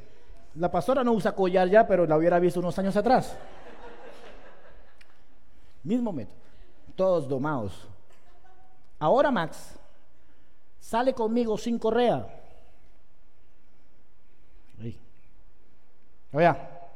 [0.55, 3.37] La pastora no usa collar ya, pero la hubiera visto unos años atrás.
[5.83, 6.49] Mismo método
[6.99, 7.87] todos domados.
[8.99, 9.78] Ahora Max
[10.81, 12.35] sale conmigo sin correa.
[16.33, 16.91] Vea,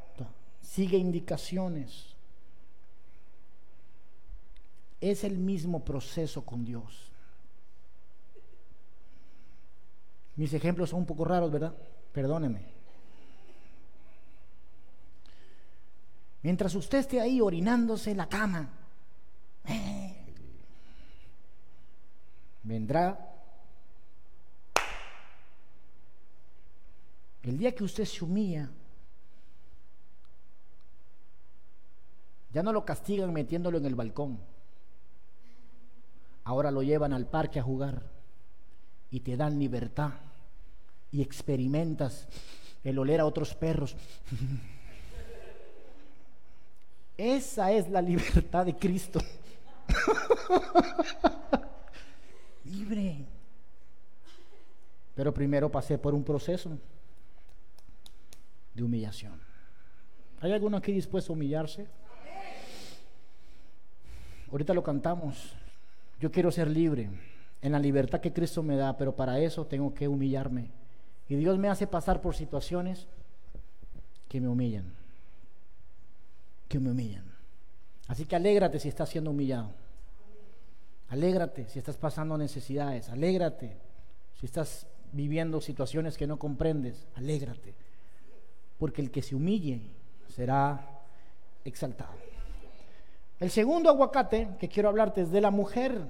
[0.61, 2.15] sigue indicaciones.
[5.01, 7.11] Es el mismo proceso con Dios.
[10.35, 11.75] Mis ejemplos son un poco raros, ¿verdad?
[12.11, 12.73] Perdóneme.
[16.41, 18.69] Mientras usted esté ahí orinándose en la cama,
[22.63, 23.32] vendrá
[27.43, 28.69] el día que usted se humilla,
[32.53, 34.39] ya no lo castigan metiéndolo en el balcón,
[36.45, 38.01] ahora lo llevan al parque a jugar
[39.11, 40.11] y te dan libertad
[41.11, 42.27] y experimentas
[42.83, 43.95] el oler a otros perros.
[47.17, 49.19] Esa es la libertad de Cristo.
[52.65, 53.25] Libre.
[55.13, 56.77] Pero primero pasé por un proceso
[58.73, 59.39] de humillación.
[60.41, 61.87] ¿Hay alguno aquí dispuesto a humillarse?
[64.51, 65.55] Ahorita lo cantamos.
[66.19, 67.09] Yo quiero ser libre
[67.61, 70.69] en la libertad que Cristo me da, pero para eso tengo que humillarme.
[71.29, 73.07] Y Dios me hace pasar por situaciones
[74.27, 74.93] que me humillan.
[76.67, 77.23] Que me humillan.
[78.07, 79.71] Así que alégrate si estás siendo humillado.
[81.09, 83.09] Alégrate si estás pasando necesidades.
[83.09, 83.77] Alégrate
[84.39, 87.07] si estás viviendo situaciones que no comprendes.
[87.15, 87.75] Alégrate.
[88.83, 89.79] Porque el que se humille
[90.27, 91.05] será
[91.63, 92.11] exaltado.
[93.39, 96.01] El segundo aguacate que quiero hablarte es de la mujer.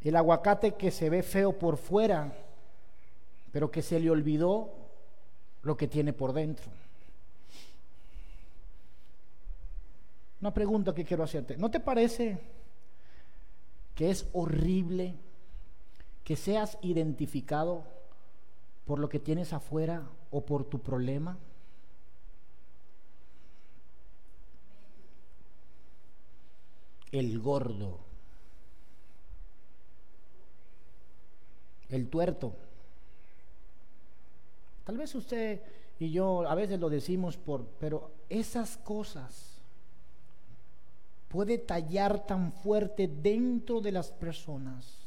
[0.00, 2.32] El aguacate que se ve feo por fuera,
[3.50, 4.70] pero que se le olvidó
[5.62, 6.70] lo que tiene por dentro.
[10.40, 11.56] Una pregunta que quiero hacerte.
[11.56, 12.38] ¿No te parece
[13.96, 15.16] que es horrible
[16.22, 17.82] que seas identificado
[18.84, 21.36] por lo que tienes afuera o por tu problema?
[27.12, 27.98] El gordo,
[31.88, 32.54] el tuerto.
[34.84, 35.60] Tal vez usted
[35.98, 39.60] y yo a veces lo decimos por, pero esas cosas
[41.28, 45.00] puede tallar tan fuerte dentro de las personas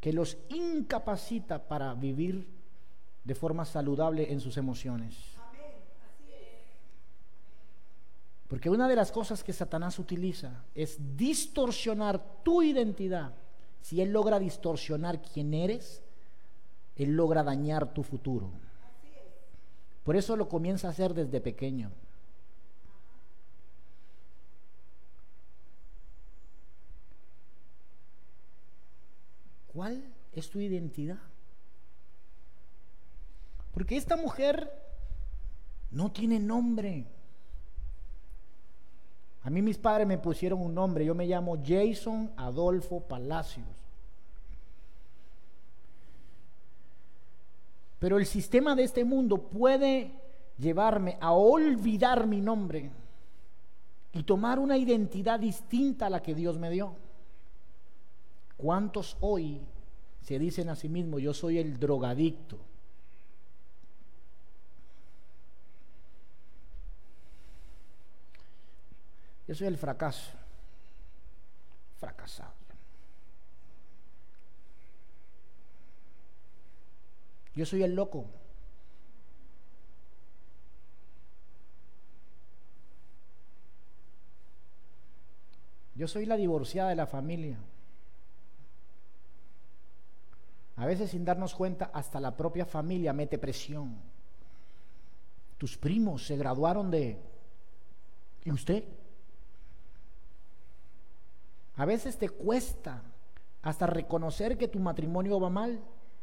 [0.00, 2.48] que los incapacita para vivir
[3.22, 5.31] de forma saludable en sus emociones.
[8.48, 13.34] Porque una de las cosas que Satanás utiliza es distorsionar tu identidad.
[13.80, 16.02] Si él logra distorsionar quién eres,
[16.96, 18.50] él logra dañar tu futuro.
[20.04, 21.92] Por eso lo comienza a hacer desde pequeño.
[29.72, 31.18] ¿Cuál es tu identidad?
[33.72, 34.70] Porque esta mujer
[35.90, 37.06] no tiene nombre.
[39.44, 43.66] A mí mis padres me pusieron un nombre, yo me llamo Jason Adolfo Palacios.
[47.98, 50.12] Pero el sistema de este mundo puede
[50.58, 52.90] llevarme a olvidar mi nombre
[54.12, 56.94] y tomar una identidad distinta a la que Dios me dio.
[58.56, 59.60] ¿Cuántos hoy
[60.20, 62.58] se dicen a sí mismos, yo soy el drogadicto?
[69.46, 70.32] Yo soy el fracaso.
[71.98, 72.62] Fracasado.
[77.54, 78.24] Yo soy el loco.
[85.94, 87.58] Yo soy la divorciada de la familia.
[90.76, 94.00] A veces sin darnos cuenta, hasta la propia familia mete presión.
[95.58, 97.20] Tus primos se graduaron de...
[98.44, 98.82] ¿Y usted?
[101.76, 103.02] A veces te cuesta
[103.62, 105.80] hasta reconocer que tu matrimonio va mal,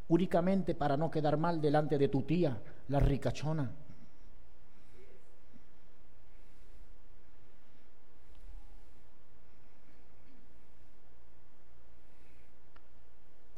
[0.07, 3.71] únicamente para no quedar mal delante de tu tía, la ricachona.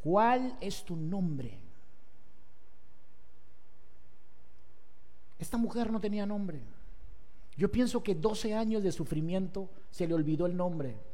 [0.03, 1.59] ¿Cuál es tu nombre?
[5.37, 6.61] Esta mujer no tenía nombre.
[7.55, 11.10] Yo pienso que 12 años de sufrimiento se le olvidó el nombre.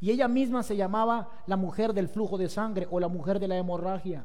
[0.00, 3.48] Y ella misma se llamaba la mujer del flujo de sangre o la mujer de
[3.48, 4.24] la hemorragia.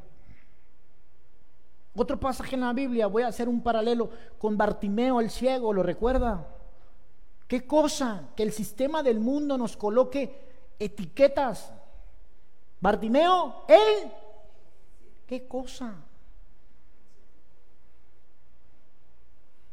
[1.96, 5.84] Otro pasaje en la Biblia, voy a hacer un paralelo con Bartimeo el ciego, ¿lo
[5.84, 6.48] recuerda?
[7.48, 11.72] ¿Qué cosa que el sistema del mundo nos coloque etiquetas?
[12.82, 14.12] Bartimeo, él,
[15.26, 15.94] ¿qué cosa?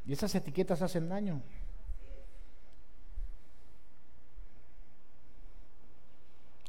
[0.07, 1.43] Y esas etiquetas hacen daño.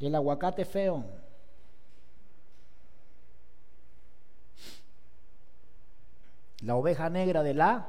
[0.08, 1.04] El aguacate feo.
[6.62, 7.88] La oveja negra de la.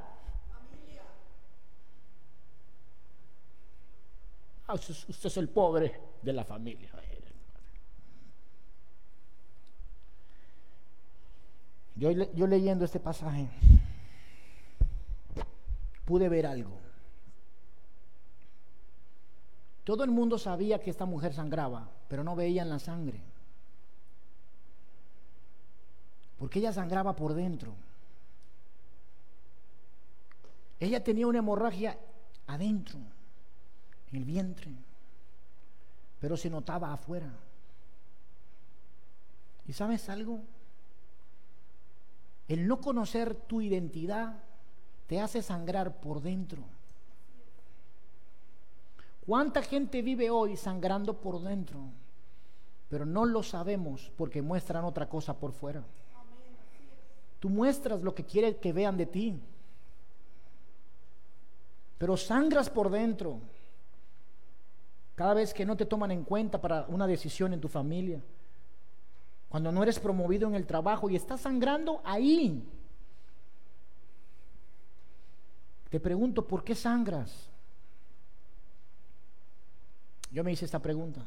[4.66, 6.90] Ah, usted, es el pobre de la familia.
[11.96, 13.48] Yo, yo leyendo este pasaje
[16.04, 16.78] pude ver algo.
[19.84, 23.20] Todo el mundo sabía que esta mujer sangraba, pero no veían la sangre.
[26.38, 27.74] Porque ella sangraba por dentro.
[30.80, 31.98] Ella tenía una hemorragia
[32.46, 32.98] adentro,
[34.11, 34.70] en el vientre,
[36.20, 37.30] pero se notaba afuera.
[39.66, 40.40] ¿Y sabes algo?
[42.48, 44.42] El no conocer tu identidad
[45.07, 46.62] te hace sangrar por dentro.
[49.26, 51.80] ¿Cuánta gente vive hoy sangrando por dentro?
[52.88, 55.82] Pero no lo sabemos porque muestran otra cosa por fuera.
[57.40, 59.40] Tú muestras lo que quieres que vean de ti.
[61.98, 63.40] Pero sangras por dentro.
[65.14, 68.22] Cada vez que no te toman en cuenta para una decisión en tu familia.
[69.48, 72.62] Cuando no eres promovido en el trabajo y estás sangrando ahí.
[75.88, 77.53] Te pregunto, ¿por qué sangras?
[80.35, 81.22] Yo me hice esta pregunta.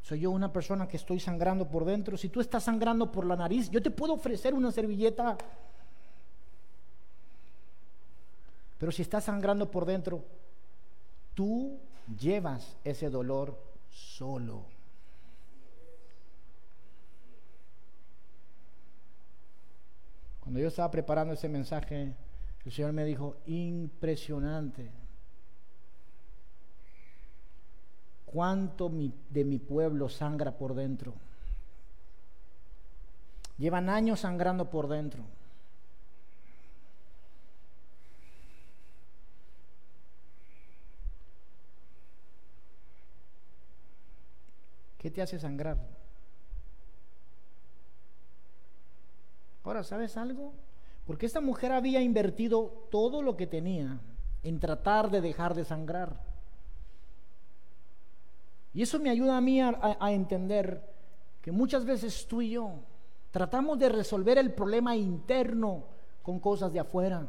[0.00, 2.16] ¿Soy yo una persona que estoy sangrando por dentro?
[2.16, 5.36] Si tú estás sangrando por la nariz, yo te puedo ofrecer una servilleta.
[8.78, 10.24] Pero si estás sangrando por dentro,
[11.34, 11.78] tú
[12.18, 14.64] llevas ese dolor solo.
[20.40, 22.14] Cuando yo estaba preparando ese mensaje,
[22.64, 25.03] el Señor me dijo, impresionante.
[28.34, 28.90] Cuánto
[29.30, 31.14] de mi pueblo sangra por dentro.
[33.58, 35.22] Llevan años sangrando por dentro.
[44.98, 45.78] ¿Qué te hace sangrar?
[49.62, 50.52] Ahora, ¿sabes algo?
[51.06, 54.00] Porque esta mujer había invertido todo lo que tenía
[54.42, 56.33] en tratar de dejar de sangrar.
[58.74, 60.82] Y eso me ayuda a mí a, entender
[61.40, 62.72] que muchas veces tú y yo
[63.30, 65.84] tratamos de resolver el problema interno
[66.22, 67.28] con cosas de afuera.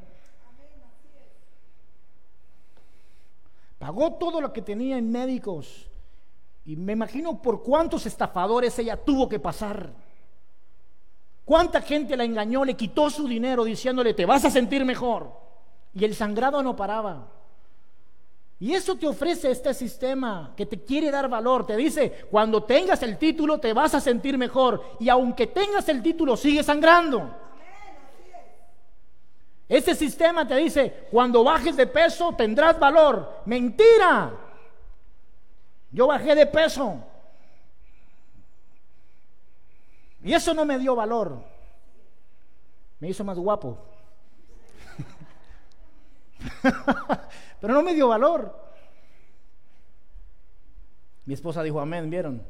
[3.77, 5.87] Pagó todo lo que tenía en médicos.
[6.65, 9.93] Y me imagino por cuántos estafadores ella tuvo que pasar.
[11.43, 15.31] ¿Cuánta gente la engañó, le quitó su dinero diciéndole, te vas a sentir mejor?
[15.93, 17.34] Y el sangrado no paraba.
[18.59, 21.65] Y eso te ofrece este sistema que te quiere dar valor.
[21.67, 24.95] Te dice, cuando tengas el título te vas a sentir mejor.
[24.99, 27.35] Y aunque tengas el título, sigue sangrando.
[29.67, 33.41] Ese sistema te dice, cuando bajes de peso tendrás valor.
[33.45, 34.31] Mentira.
[35.91, 37.03] Yo bajé de peso.
[40.23, 41.43] Y eso no me dio valor.
[42.99, 43.77] Me hizo más guapo.
[47.59, 48.65] Pero no me dio valor.
[51.25, 52.43] Mi esposa dijo amén, ¿vieron?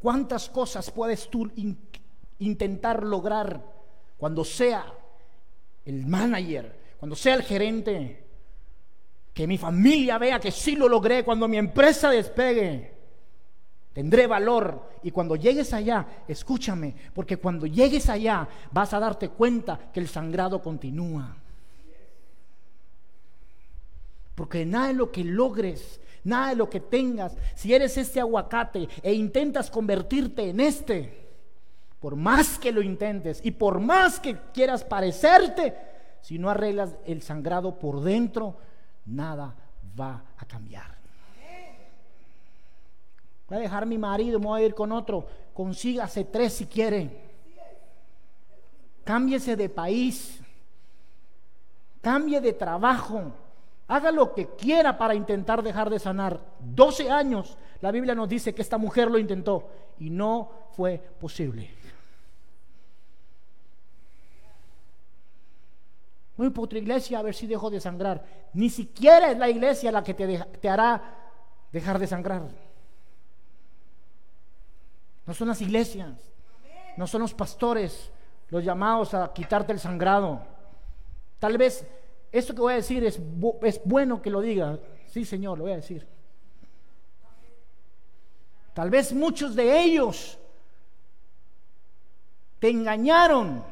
[0.00, 1.48] ¿Cuántas cosas puedes tú
[2.40, 3.62] intentar lograr
[4.18, 4.92] cuando sea
[5.84, 8.26] el manager, cuando sea el gerente?
[9.32, 13.01] Que mi familia vea que sí lo logré, cuando mi empresa despegue.
[13.92, 14.90] Tendré valor.
[15.02, 20.08] Y cuando llegues allá, escúchame, porque cuando llegues allá vas a darte cuenta que el
[20.08, 21.36] sangrado continúa.
[24.34, 28.88] Porque nada de lo que logres, nada de lo que tengas, si eres este aguacate
[29.02, 31.28] e intentas convertirte en este,
[32.00, 35.76] por más que lo intentes y por más que quieras parecerte,
[36.22, 38.56] si no arreglas el sangrado por dentro,
[39.04, 39.54] nada
[39.98, 41.01] va a cambiar.
[43.52, 45.26] Voy a dejar mi marido, me voy a ir con otro.
[45.52, 47.10] Consígase tres si quiere.
[49.04, 50.40] Cámbiese de país.
[52.00, 53.30] Cambie de trabajo.
[53.88, 56.40] Haga lo que quiera para intentar dejar de sanar.
[56.60, 61.68] 12 años, la Biblia nos dice que esta mujer lo intentó y no fue posible.
[66.38, 68.24] Muy por otra iglesia a ver si dejo de sangrar.
[68.54, 71.02] Ni siquiera es la iglesia la que te, te hará
[71.70, 72.71] dejar de sangrar.
[75.26, 76.32] No son las iglesias,
[76.96, 78.10] no son los pastores
[78.52, 80.42] los llamados a quitarte el sangrado.
[81.38, 81.86] Tal vez
[82.30, 83.18] esto que voy a decir es,
[83.62, 84.78] es bueno que lo diga.
[85.06, 86.06] Sí, Señor, lo voy a decir.
[88.74, 90.38] Tal vez muchos de ellos
[92.58, 93.64] te engañaron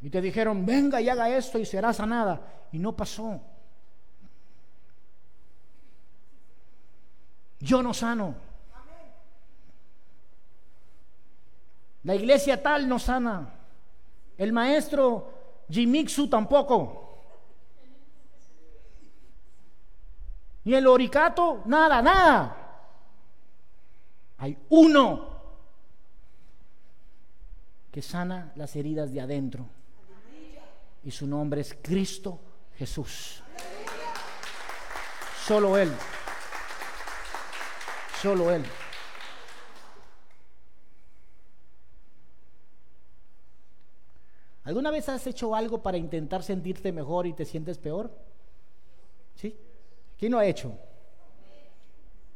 [0.00, 2.66] y te dijeron, venga y haga esto y será sanada.
[2.72, 3.42] Y no pasó.
[7.60, 8.34] Yo no sano.
[12.04, 13.50] La iglesia tal no sana.
[14.36, 17.00] El maestro Jimixu tampoco.
[20.64, 22.56] Ni el oricato, nada, nada.
[24.38, 25.34] Hay uno
[27.90, 29.66] que sana las heridas de adentro.
[31.04, 32.40] Y su nombre es Cristo
[32.76, 33.42] Jesús.
[35.46, 35.92] Solo Él.
[38.20, 38.64] Solo Él.
[44.64, 48.10] ¿Alguna vez has hecho algo para intentar sentirte mejor y te sientes peor?
[49.34, 49.56] ¿Sí?
[50.18, 50.72] ¿Quién lo ha hecho?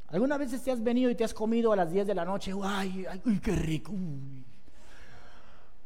[0.09, 2.53] ¿Alguna vez te has venido y te has comido a las 10 de la noche?
[2.63, 3.93] ¡Ay, ay, qué rico!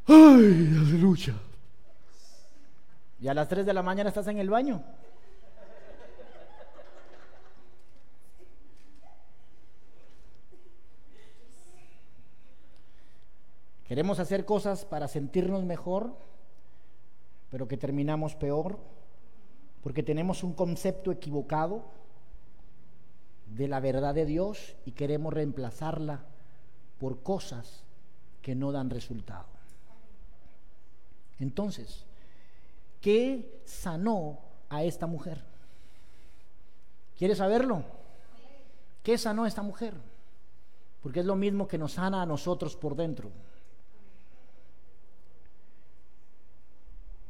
[0.06, 1.34] ¡Ay, aleluya!
[3.20, 4.82] Y a las 3 de la mañana estás en el baño.
[13.86, 16.16] Queremos hacer cosas para sentirnos mejor,
[17.52, 18.78] pero que terminamos peor,
[19.82, 21.84] porque tenemos un concepto equivocado
[23.46, 26.24] de la verdad de Dios y queremos reemplazarla
[26.98, 27.84] por cosas
[28.40, 29.44] que no dan resultado.
[31.40, 32.06] Entonces,
[33.02, 34.38] ¿qué sanó
[34.70, 35.44] a esta mujer?
[37.18, 37.84] ¿Quieres saberlo?
[39.02, 39.92] ¿Qué sanó a esta mujer?
[41.02, 43.30] Porque es lo mismo que nos sana a nosotros por dentro.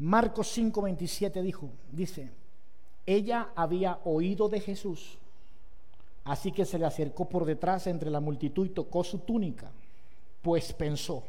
[0.03, 2.29] Marcos 5:27 dijo, dice,
[3.07, 5.17] ella había oído de Jesús,
[6.25, 9.71] así que se le acercó por detrás entre la multitud y tocó su túnica,
[10.43, 11.23] pues pensó,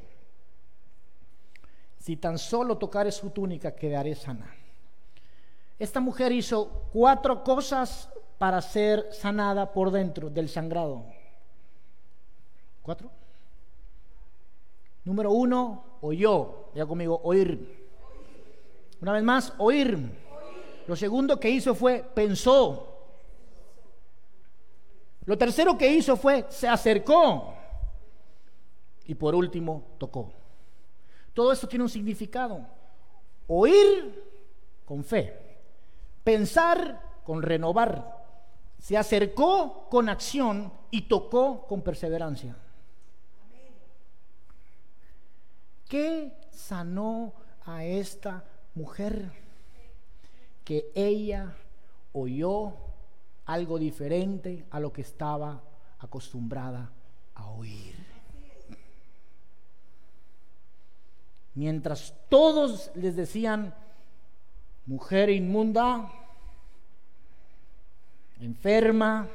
[1.99, 4.51] si tan solo tocare su túnica quedaré sana.
[5.77, 8.09] Esta mujer hizo cuatro cosas
[8.39, 11.05] para ser sanada por dentro del sangrado.
[12.81, 13.11] ¿Cuatro?
[15.05, 17.82] Número uno, oyó, ya conmigo, oír.
[19.03, 19.99] Una vez más, oír.
[20.87, 22.87] Lo segundo que hizo fue pensó.
[25.25, 27.53] Lo tercero que hizo fue se acercó.
[29.05, 30.31] Y por último, tocó.
[31.33, 32.65] Todo esto tiene un significado.
[33.47, 34.23] Oír
[34.85, 35.57] con fe.
[36.23, 38.25] Pensar con renovar.
[38.79, 42.55] Se acercó con acción y tocó con perseverancia.
[45.89, 47.33] ¿Qué sanó
[47.65, 48.45] a esta
[48.75, 49.31] mujer
[50.63, 51.55] que ella
[52.13, 52.73] oyó
[53.45, 55.61] algo diferente a lo que estaba
[55.99, 56.91] acostumbrada
[57.35, 57.95] a oír.
[61.55, 63.75] Mientras todos les decían,
[64.85, 66.11] mujer inmunda,
[68.39, 69.29] enferma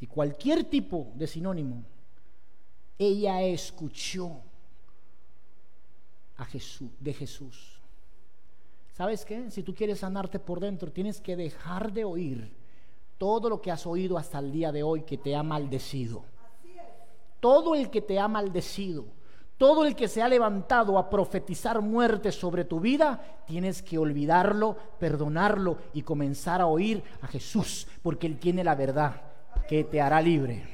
[0.00, 1.82] y cualquier tipo de sinónimo,
[2.98, 4.42] ella escuchó
[6.44, 7.80] Jesús, de Jesús.
[8.92, 9.50] ¿Sabes qué?
[9.50, 12.52] Si tú quieres sanarte por dentro, tienes que dejar de oír
[13.18, 16.24] todo lo que has oído hasta el día de hoy que te ha maldecido.
[17.40, 19.04] Todo el que te ha maldecido,
[19.56, 24.76] todo el que se ha levantado a profetizar muerte sobre tu vida, tienes que olvidarlo,
[24.98, 29.22] perdonarlo y comenzar a oír a Jesús, porque Él tiene la verdad
[29.68, 30.68] que te hará libre.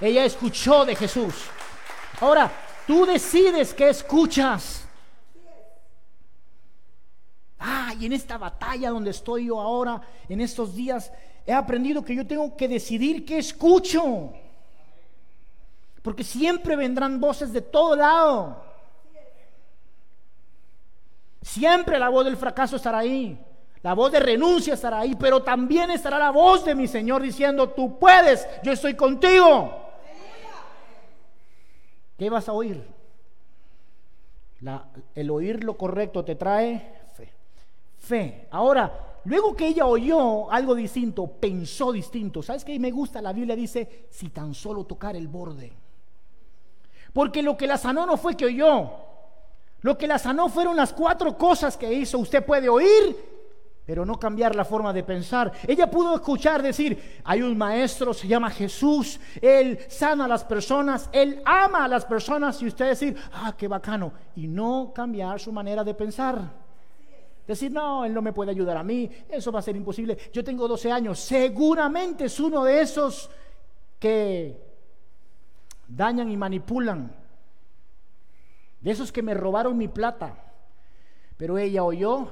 [0.00, 1.34] Ella escuchó de Jesús.
[2.20, 2.50] Ahora,
[2.86, 4.86] tú decides qué escuchas.
[7.58, 11.10] Ah, y en esta batalla donde estoy yo ahora, en estos días,
[11.46, 14.32] he aprendido que yo tengo que decidir qué escucho.
[16.02, 18.64] Porque siempre vendrán voces de todo lado.
[21.42, 23.38] Siempre la voz del fracaso estará ahí.
[23.82, 25.14] La voz de renuncia estará ahí.
[25.14, 29.85] Pero también estará la voz de mi Señor diciendo, tú puedes, yo estoy contigo.
[32.16, 32.96] ¿Qué vas a oír?
[35.14, 36.96] el oír lo correcto te trae
[37.98, 38.46] fe.
[38.50, 42.42] Ahora, luego que ella oyó algo distinto, pensó distinto.
[42.42, 43.20] ¿Sabes qué me gusta?
[43.20, 45.72] La Biblia dice, si tan solo tocar el borde.
[47.12, 48.90] Porque lo que la sanó no fue que oyó.
[49.82, 52.18] Lo que la sanó fueron las cuatro cosas que hizo.
[52.18, 53.16] Usted puede oír,
[53.86, 55.52] pero no cambiar la forma de pensar.
[55.66, 61.08] Ella pudo escuchar decir, hay un maestro, se llama Jesús, Él sana a las personas,
[61.12, 65.52] Él ama a las personas y usted decir, ah, qué bacano, y no cambiar su
[65.52, 66.66] manera de pensar.
[67.46, 70.18] Decir, no, Él no me puede ayudar a mí, eso va a ser imposible.
[70.32, 73.30] Yo tengo 12 años, seguramente es uno de esos
[74.00, 74.60] que
[75.86, 77.14] dañan y manipulan,
[78.80, 80.42] de esos que me robaron mi plata.
[81.36, 82.30] Pero ella oyó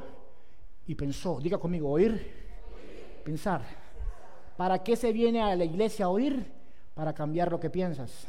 [0.87, 2.45] y pensó, diga conmigo, oír,
[3.25, 3.63] pensar.
[4.57, 6.53] ¿Para qué se viene a la iglesia a oír?
[6.95, 8.27] Para cambiar lo que piensas.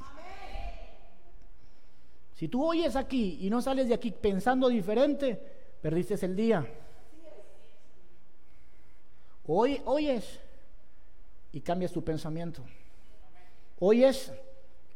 [2.33, 6.65] Si tú oyes aquí y no sales de aquí pensando diferente, Perdiste el día.
[9.45, 10.39] Hoy oyes
[11.51, 12.63] y cambias tu pensamiento.
[13.77, 14.33] Oyes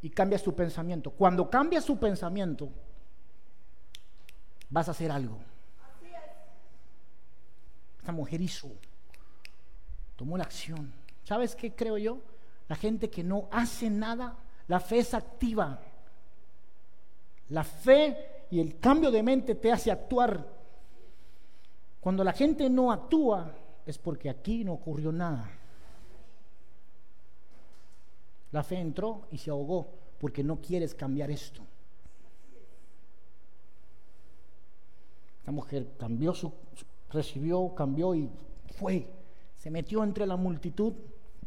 [0.02, 1.12] y cambias tu pensamiento.
[1.12, 2.70] Cuando cambias tu pensamiento,
[4.72, 5.38] vas a hacer algo.
[8.10, 8.72] Esta mujer hizo,
[10.16, 10.92] tomó la acción.
[11.24, 12.18] ¿Sabes qué creo yo?
[12.68, 14.36] La gente que no hace nada,
[14.68, 15.80] la fe es activa.
[17.50, 20.44] La fe y el cambio de mente te hace actuar
[22.02, 23.54] cuando la gente no actúa
[23.86, 25.48] es porque aquí no ocurrió nada.
[28.52, 29.88] La fe entró y se ahogó
[30.18, 31.62] porque no quieres cambiar esto.
[35.46, 36.52] La mujer cambió su,
[37.12, 38.30] recibió, cambió y
[38.78, 39.08] fue.
[39.56, 40.94] Se metió entre la multitud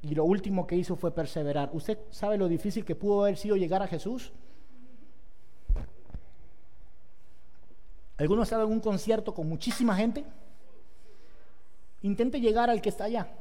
[0.02, 1.70] y lo último que hizo fue perseverar.
[1.72, 4.32] ¿Usted sabe lo difícil que pudo haber sido llegar a Jesús?
[8.18, 10.24] ¿Alguno sabe algún concierto con muchísima gente?
[12.02, 13.32] Intente llegar al que está allá.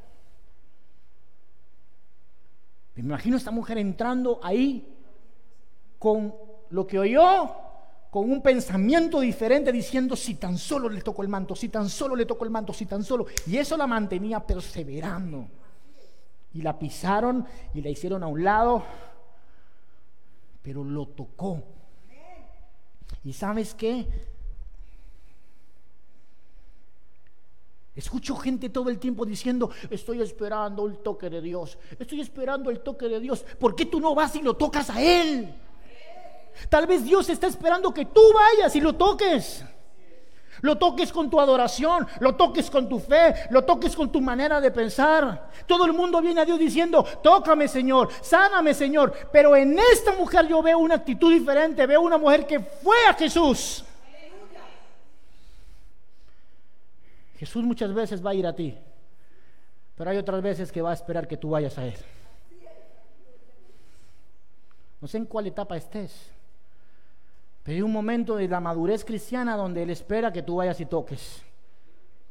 [2.95, 4.97] Me imagino a esta mujer entrando ahí
[5.97, 6.33] con
[6.69, 7.49] lo que oyó,
[8.11, 12.13] con un pensamiento diferente, diciendo, si tan solo le tocó el manto, si tan solo
[12.13, 13.25] le tocó el manto, si tan solo.
[13.47, 15.47] Y eso la mantenía perseverando.
[16.53, 18.83] Y la pisaron y la hicieron a un lado,
[20.61, 21.63] pero lo tocó.
[23.23, 24.05] ¿Y sabes qué?
[27.95, 32.81] Escucho gente todo el tiempo diciendo, estoy esperando el toque de Dios, estoy esperando el
[32.81, 33.45] toque de Dios.
[33.57, 35.55] ¿Por qué tú no vas y lo tocas a Él?
[36.69, 39.63] Tal vez Dios está esperando que tú vayas y lo toques.
[40.61, 44.61] Lo toques con tu adoración, lo toques con tu fe, lo toques con tu manera
[44.61, 45.49] de pensar.
[45.65, 49.13] Todo el mundo viene a Dios diciendo, tócame Señor, sáname Señor.
[49.31, 53.13] Pero en esta mujer yo veo una actitud diferente, veo una mujer que fue a
[53.13, 53.83] Jesús.
[57.37, 58.77] Jesús muchas veces va a ir a ti,
[59.95, 61.97] pero hay otras veces que va a esperar que tú vayas a Él.
[64.99, 66.29] No sé en cuál etapa estés,
[67.73, 71.43] hay un momento de la madurez cristiana donde Él espera que tú vayas y toques.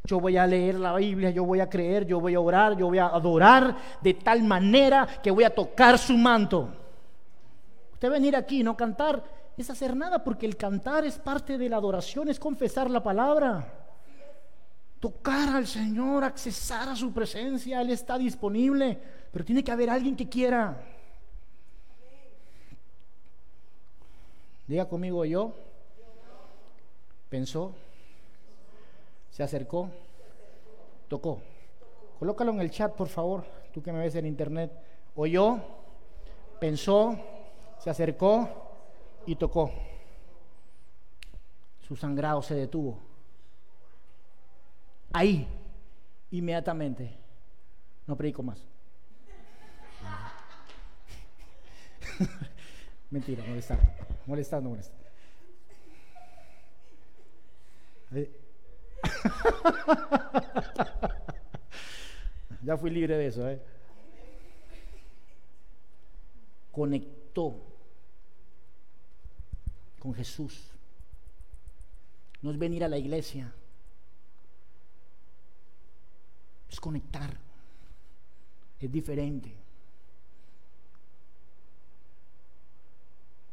[0.05, 2.87] Yo voy a leer la Biblia, yo voy a creer, yo voy a orar, yo
[2.87, 6.69] voy a adorar de tal manera que voy a tocar su manto.
[7.93, 9.23] Usted venir aquí, no cantar
[9.61, 13.75] es hacer nada, porque el cantar es parte de la adoración, es confesar la palabra.
[14.99, 18.99] Tocar al Señor, accesar a su presencia, Él está disponible,
[19.31, 20.83] pero tiene que haber alguien que quiera.
[24.71, 25.53] Diga conmigo yo.
[27.29, 27.75] Pensó,
[29.29, 29.91] se acercó,
[31.09, 31.43] tocó.
[32.21, 33.45] Colócalo en el chat, por favor,
[33.75, 34.71] tú que me ves en internet.
[35.17, 35.59] Oyó,
[36.61, 37.19] pensó,
[37.81, 38.49] se acercó
[39.27, 39.73] y tocó.
[41.81, 43.01] Su sangrado se detuvo.
[45.13, 45.49] Ahí,
[46.31, 47.19] inmediatamente.
[48.07, 48.65] No predico más.
[53.11, 53.45] Mentira,
[54.31, 55.01] molestando, molestando,
[62.63, 63.49] ya fui libre de eso.
[63.49, 63.61] ¿eh?
[66.71, 67.61] Conectó
[69.99, 70.71] con Jesús.
[72.43, 73.53] No es venir a la iglesia,
[76.71, 77.37] es conectar.
[78.79, 79.60] Es diferente.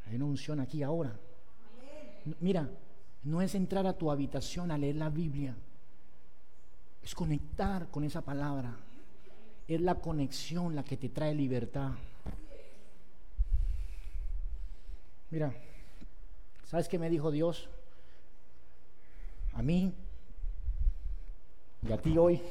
[0.07, 1.13] Hay una unción aquí ahora.
[2.39, 2.69] Mira,
[3.23, 5.55] no es entrar a tu habitación a leer la Biblia,
[7.03, 8.75] es conectar con esa palabra.
[9.67, 11.91] Es la conexión la que te trae libertad.
[15.29, 15.53] Mira,
[16.63, 17.69] ¿sabes qué me dijo Dios?
[19.53, 19.93] A mí
[21.87, 22.41] y a ti hoy.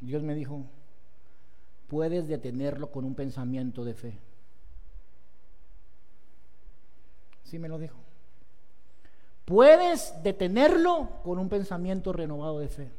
[0.00, 0.64] Dios me dijo,
[1.88, 4.18] puedes detenerlo con un pensamiento de fe.
[7.54, 7.94] Sí me lo dijo.
[9.44, 12.90] Puedes detenerlo con un pensamiento renovado de fe.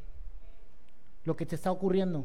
[1.26, 2.24] Lo que te está ocurriendo,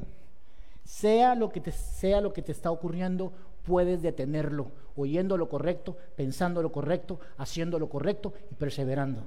[0.85, 3.33] sea lo que te sea lo que te está ocurriendo,
[3.65, 9.23] puedes detenerlo, oyendo lo correcto, pensando lo correcto, haciendo lo correcto y perseverando.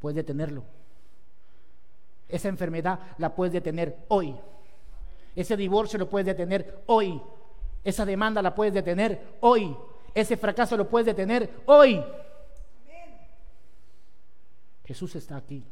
[0.00, 0.64] Puedes detenerlo.
[2.28, 4.36] Esa enfermedad la puedes detener hoy.
[5.34, 7.22] Ese divorcio lo puedes detener hoy.
[7.82, 9.74] Esa demanda la puedes detener hoy.
[10.14, 12.02] Ese fracaso lo puedes detener hoy.
[14.84, 15.64] Jesús está aquí.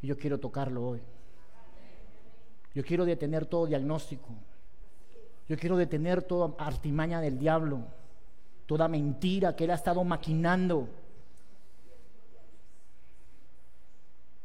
[0.00, 1.02] Y yo quiero tocarlo hoy.
[2.74, 4.28] Yo quiero detener todo diagnóstico.
[5.48, 7.80] Yo quiero detener toda artimaña del diablo,
[8.66, 10.88] toda mentira que él ha estado maquinando.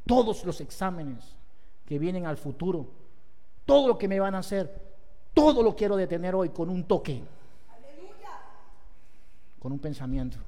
[0.06, 1.36] Todos los exámenes
[1.86, 2.88] que vienen al futuro,
[3.66, 4.82] todo lo que me van a hacer,
[5.34, 7.22] todo lo quiero detener hoy con un toque
[9.64, 10.40] con un pensamiento,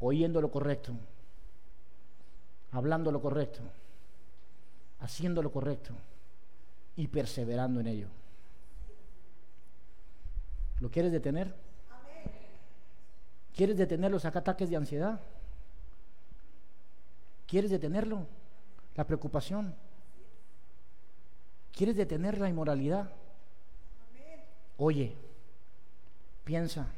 [0.00, 0.92] oyendo lo correcto,
[2.72, 3.60] hablando lo correcto,
[4.98, 5.94] haciendo lo correcto
[6.96, 8.08] y perseverando en ello.
[10.80, 11.54] ¿Lo quieres detener?
[13.54, 15.20] ¿Quieres detener los ataques de ansiedad?
[17.46, 18.26] ¿Quieres detenerlo?
[18.96, 19.72] La preocupación.
[21.72, 23.08] ¿Quieres detener la inmoralidad?
[24.78, 25.14] Oye,
[26.42, 26.88] piensa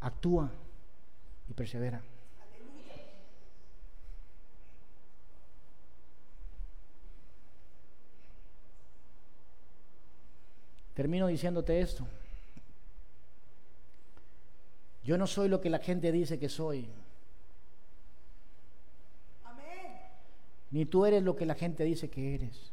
[0.00, 0.50] actúa
[1.48, 2.02] y persevera.
[10.94, 12.06] Termino diciéndote esto.
[15.02, 16.88] Yo no soy lo que la gente dice que soy.
[20.70, 22.70] Ni tú eres lo que la gente dice que eres.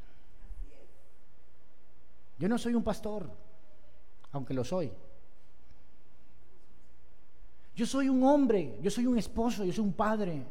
[2.38, 3.32] Yo no soy un pastor,
[4.32, 4.92] aunque lo soy.
[7.78, 10.44] Yo soy un hombre, yo soy un esposo, yo soy un padre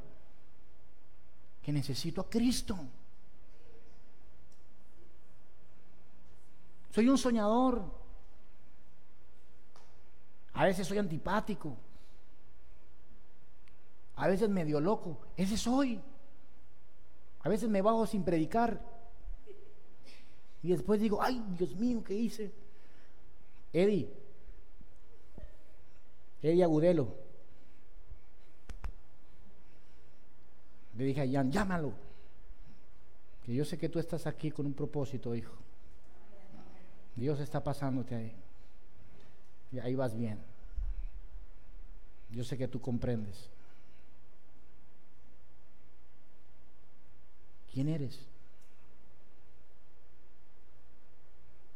[1.61, 2.79] que necesito a Cristo.
[6.93, 7.83] Soy un soñador.
[10.53, 11.77] A veces soy antipático.
[14.15, 15.19] A veces medio loco.
[15.37, 16.01] Ese soy.
[17.41, 18.81] A veces me bajo sin predicar.
[20.63, 22.53] Y después digo, ay, Dios mío, ¿qué hice?
[23.73, 24.09] Eddie,
[26.43, 27.15] Eddie Agudelo.
[30.97, 31.93] Le dije a Jan, llámalo.
[33.45, 35.55] Que yo sé que tú estás aquí con un propósito, hijo.
[37.15, 38.33] Dios está pasándote ahí.
[39.73, 40.39] Y ahí vas bien.
[42.31, 43.49] Yo sé que tú comprendes.
[47.73, 48.19] ¿Quién eres?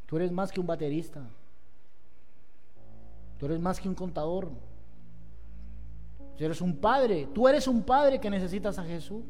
[0.07, 1.29] Tú eres más que un baterista.
[3.41, 4.51] Tú eres más que un contador.
[6.37, 7.27] Tú eres un padre.
[7.33, 9.25] Tú eres un padre que necesitas a Jesús.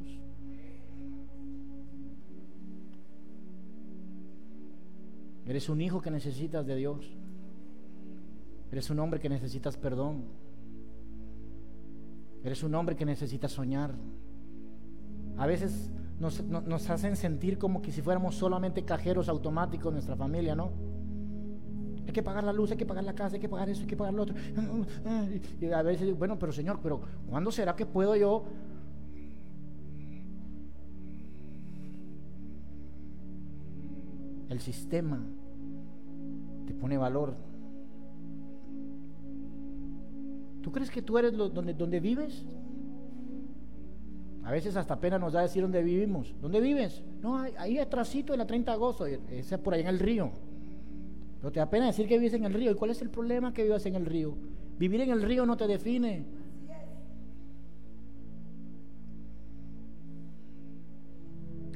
[5.47, 7.09] Eres un hijo que necesitas de Dios.
[8.73, 10.25] Eres un hombre que necesitas perdón.
[12.43, 13.95] Eres un hombre que necesita soñar.
[15.37, 15.89] A veces
[16.19, 20.90] nos, nos, hacen sentir como que si fuéramos solamente cajeros automáticos en nuestra familia, ¿no?
[22.07, 23.87] Hay que pagar la luz, hay que pagar la casa, hay que pagar eso, hay
[23.87, 24.35] que pagar lo otro.
[25.61, 28.45] Y a veces digo, bueno, pero Señor, pero ¿cuándo será que puedo yo
[34.51, 35.25] el sistema
[36.67, 37.35] te pone valor.
[40.61, 42.45] ¿Tú crees que tú eres donde, donde vives?
[44.43, 46.35] A veces hasta pena nos da decir dónde vivimos.
[46.43, 47.03] ¿Dónde vives?
[47.23, 50.31] No, ahí atrásito en la 30 de agosto, ese es por ahí en el río.
[51.41, 52.71] Pero te da pena decir que vives en el río.
[52.71, 54.37] ¿Y cuál es el problema que vivas en el río?
[54.79, 56.25] Vivir en el río no te define.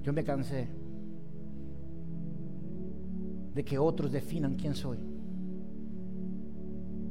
[0.02, 0.68] Yo me cansé
[3.54, 4.98] de que otros definan quién soy.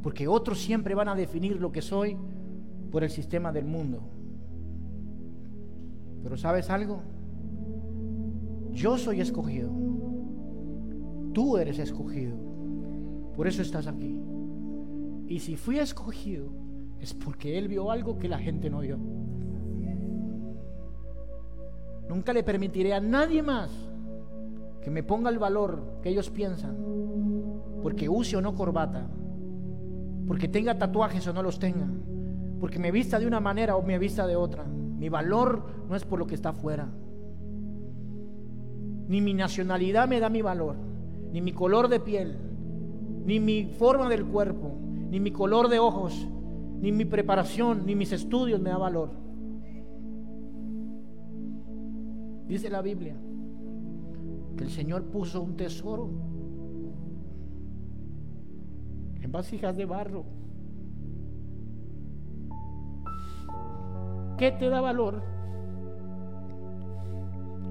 [0.04, 2.18] Porque otros siempre van a definir lo que soy
[2.92, 4.04] por el sistema del mundo.
[6.22, 7.02] Pero ¿sabes algo?
[8.72, 9.83] Yo soy escogido.
[11.34, 12.36] Tú eres escogido.
[13.36, 14.22] Por eso estás aquí.
[15.28, 16.52] Y si fui escogido,
[17.00, 18.98] es porque Él vio algo que la gente no vio.
[22.08, 23.72] Nunca le permitiré a nadie más
[24.82, 26.78] que me ponga el valor que ellos piensan,
[27.82, 29.08] porque use o no corbata,
[30.28, 31.88] porque tenga tatuajes o no los tenga,
[32.60, 34.66] porque me vista de una manera o me vista de otra.
[34.66, 36.90] Mi valor no es por lo que está afuera.
[39.08, 40.76] Ni mi nacionalidad me da mi valor,
[41.34, 42.38] ni mi color de piel,
[43.26, 44.78] ni mi forma del cuerpo,
[45.10, 46.28] ni mi color de ojos,
[46.80, 49.10] ni mi preparación, ni mis estudios me da valor.
[52.48, 53.16] Dice la Biblia
[54.56, 56.12] que el Señor puso un tesoro
[59.20, 60.26] en vasijas de barro.
[64.38, 65.24] ¿Qué te da valor?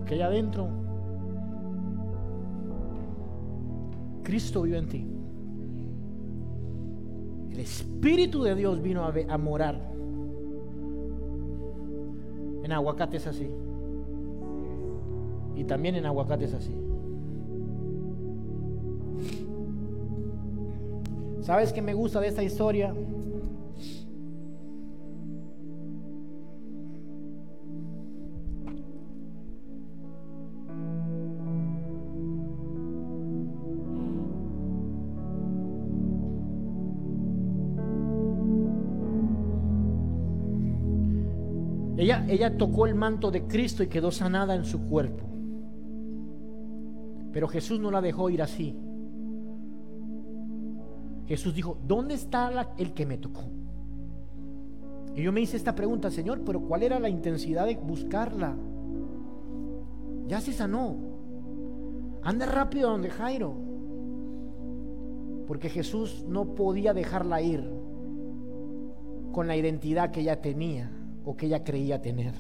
[0.05, 0.82] Que hay adentro.
[4.23, 5.07] Cristo vive en ti.
[7.51, 9.93] El Espíritu de Dios vino a, a morar.
[12.63, 13.51] En aguacate es así.
[15.55, 16.75] Y también en aguacate es así.
[21.43, 22.95] ¿Sabes qué me gusta de esta historia?
[42.33, 45.27] Ella, tocó el manto de Cristo y quedó sanada en su cuerpo.
[47.31, 48.75] Pero Jesús no la dejó ir así.
[51.27, 53.43] Jesús dijo, ¿dónde está el que me tocó?
[55.15, 58.57] Y yo me hice esta pregunta, Señor, pero ¿cuál era la intensidad de buscarla?
[60.27, 60.97] Ya se sanó.
[62.23, 63.55] Anda rápido donde Jairo.
[65.47, 67.71] Porque Jesús no podía dejarla ir
[69.33, 72.35] con la identidad que ella tenía o que ella creía tener.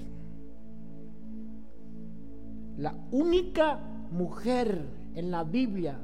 [2.76, 3.78] La única
[4.10, 5.98] mujer en la Biblia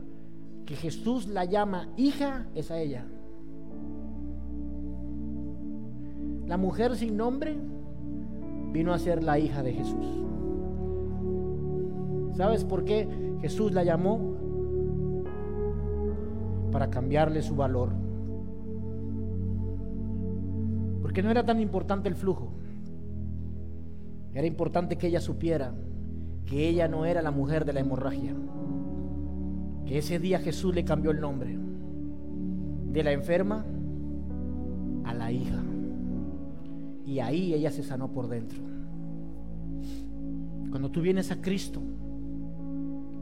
[0.66, 3.06] que Jesús la llama hija es a ella.
[6.46, 7.56] La mujer sin nombre
[8.72, 10.06] vino a ser la hija de Jesús.
[12.36, 13.08] ¿Sabes por qué
[13.40, 14.20] Jesús la llamó?
[16.70, 17.90] Para cambiarle su valor.
[21.02, 22.52] Porque no era tan importante el flujo.
[24.38, 25.74] Era importante que ella supiera
[26.46, 28.36] que ella no era la mujer de la hemorragia.
[29.84, 31.58] Que ese día Jesús le cambió el nombre.
[32.92, 33.66] De la enferma
[35.02, 35.60] a la hija.
[37.04, 38.60] Y ahí ella se sanó por dentro.
[40.70, 41.82] Cuando tú vienes a Cristo,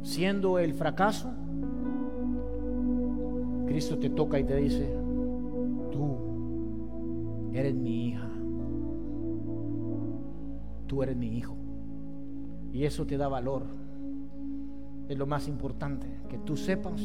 [0.03, 1.31] siendo el fracaso,
[3.65, 4.95] Cristo te toca y te dice,
[5.91, 8.26] tú eres mi hija,
[10.87, 11.57] tú eres mi hijo.
[12.73, 13.65] Y eso te da valor.
[15.09, 17.01] Es lo más importante, que tú sepas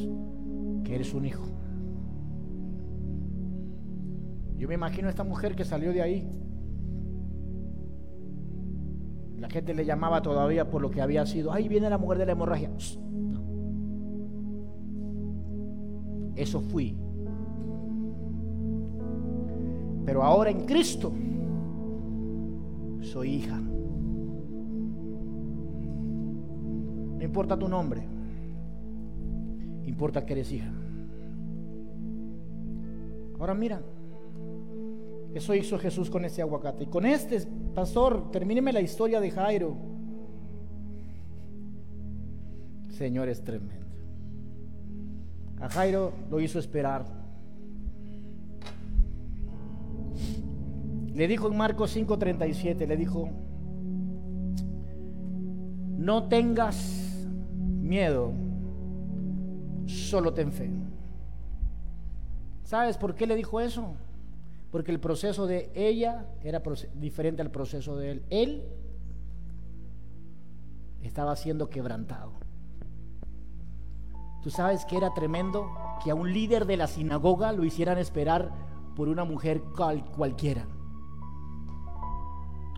[0.83, 1.45] que eres un hijo.
[4.57, 6.27] Yo me imagino a esta mujer que salió de ahí.
[9.37, 11.51] La gente le llamaba todavía por lo que había sido.
[11.51, 12.69] Ahí viene la mujer de la hemorragia.
[16.35, 16.95] Eso fui.
[20.05, 21.11] Pero ahora en Cristo
[23.01, 23.61] soy hija.
[27.21, 28.01] No importa tu nombre,
[29.85, 30.71] importa que eres hija.
[33.39, 33.79] Ahora mira,
[35.31, 36.85] eso hizo Jesús con este aguacate.
[36.85, 37.45] Y con este,
[37.75, 39.75] pastor, termíneme la historia de Jairo.
[42.89, 43.85] Señor, es tremendo.
[45.59, 47.05] A Jairo lo hizo esperar.
[51.13, 53.29] Le dijo en Marcos 5:37, le dijo,
[55.99, 57.01] no tengas
[57.81, 58.31] miedo,
[59.85, 60.71] solo ten fe.
[62.63, 63.95] ¿Sabes por qué le dijo eso?
[64.71, 66.61] Porque el proceso de ella era
[66.95, 68.23] diferente al proceso de él.
[68.29, 68.63] Él
[71.01, 72.31] estaba siendo quebrantado.
[74.41, 75.69] Tú sabes que era tremendo
[76.03, 78.51] que a un líder de la sinagoga lo hicieran esperar
[78.95, 79.61] por una mujer
[80.15, 80.65] cualquiera.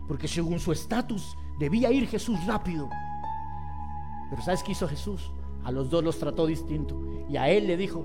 [0.06, 2.88] Porque según su estatus debía ir Jesús rápido.
[4.34, 5.30] Pero ¿sabes qué hizo Jesús?
[5.62, 7.00] A los dos los trató distinto.
[7.28, 8.04] Y a él le dijo,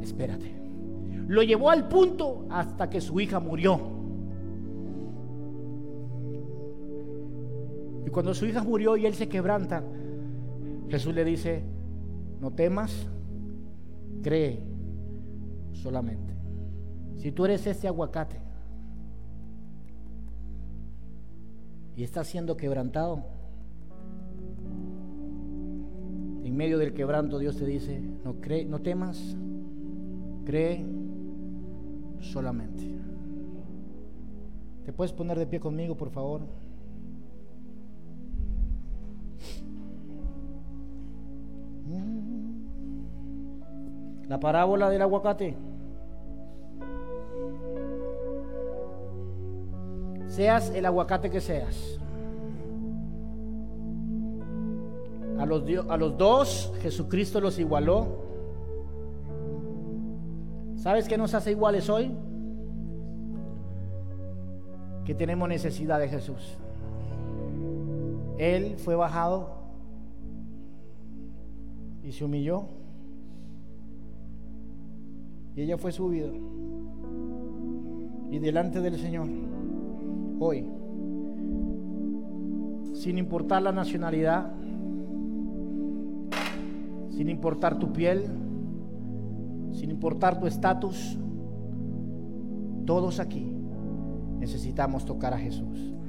[0.00, 0.54] espérate.
[1.26, 3.80] Lo llevó al punto hasta que su hija murió.
[8.06, 9.82] Y cuando su hija murió y él se quebranta,
[10.88, 11.64] Jesús le dice,
[12.40, 13.08] no temas,
[14.22, 14.62] cree
[15.72, 16.34] solamente.
[17.16, 18.40] Si tú eres ese aguacate
[21.96, 23.33] y estás siendo quebrantado,
[26.44, 29.36] en medio del quebranto Dios te dice, no, cree, no temas,
[30.44, 30.84] cree
[32.20, 32.82] solamente.
[34.84, 36.42] ¿Te puedes poner de pie conmigo, por favor?
[44.28, 45.56] La parábola del aguacate.
[50.26, 52.00] Seas el aguacate que seas.
[55.38, 58.24] A los, a los dos Jesucristo los igualó.
[60.76, 62.12] ¿Sabes qué nos hace iguales hoy?
[65.04, 66.58] Que tenemos necesidad de Jesús.
[68.38, 69.48] Él fue bajado
[72.02, 72.64] y se humilló.
[75.56, 76.28] Y ella fue subida.
[78.30, 79.28] Y delante del Señor,
[80.40, 80.66] hoy,
[82.92, 84.52] sin importar la nacionalidad,
[87.16, 88.24] sin importar tu piel,
[89.72, 91.18] sin importar tu estatus,
[92.84, 93.52] todos aquí
[94.38, 95.93] necesitamos tocar a Jesús.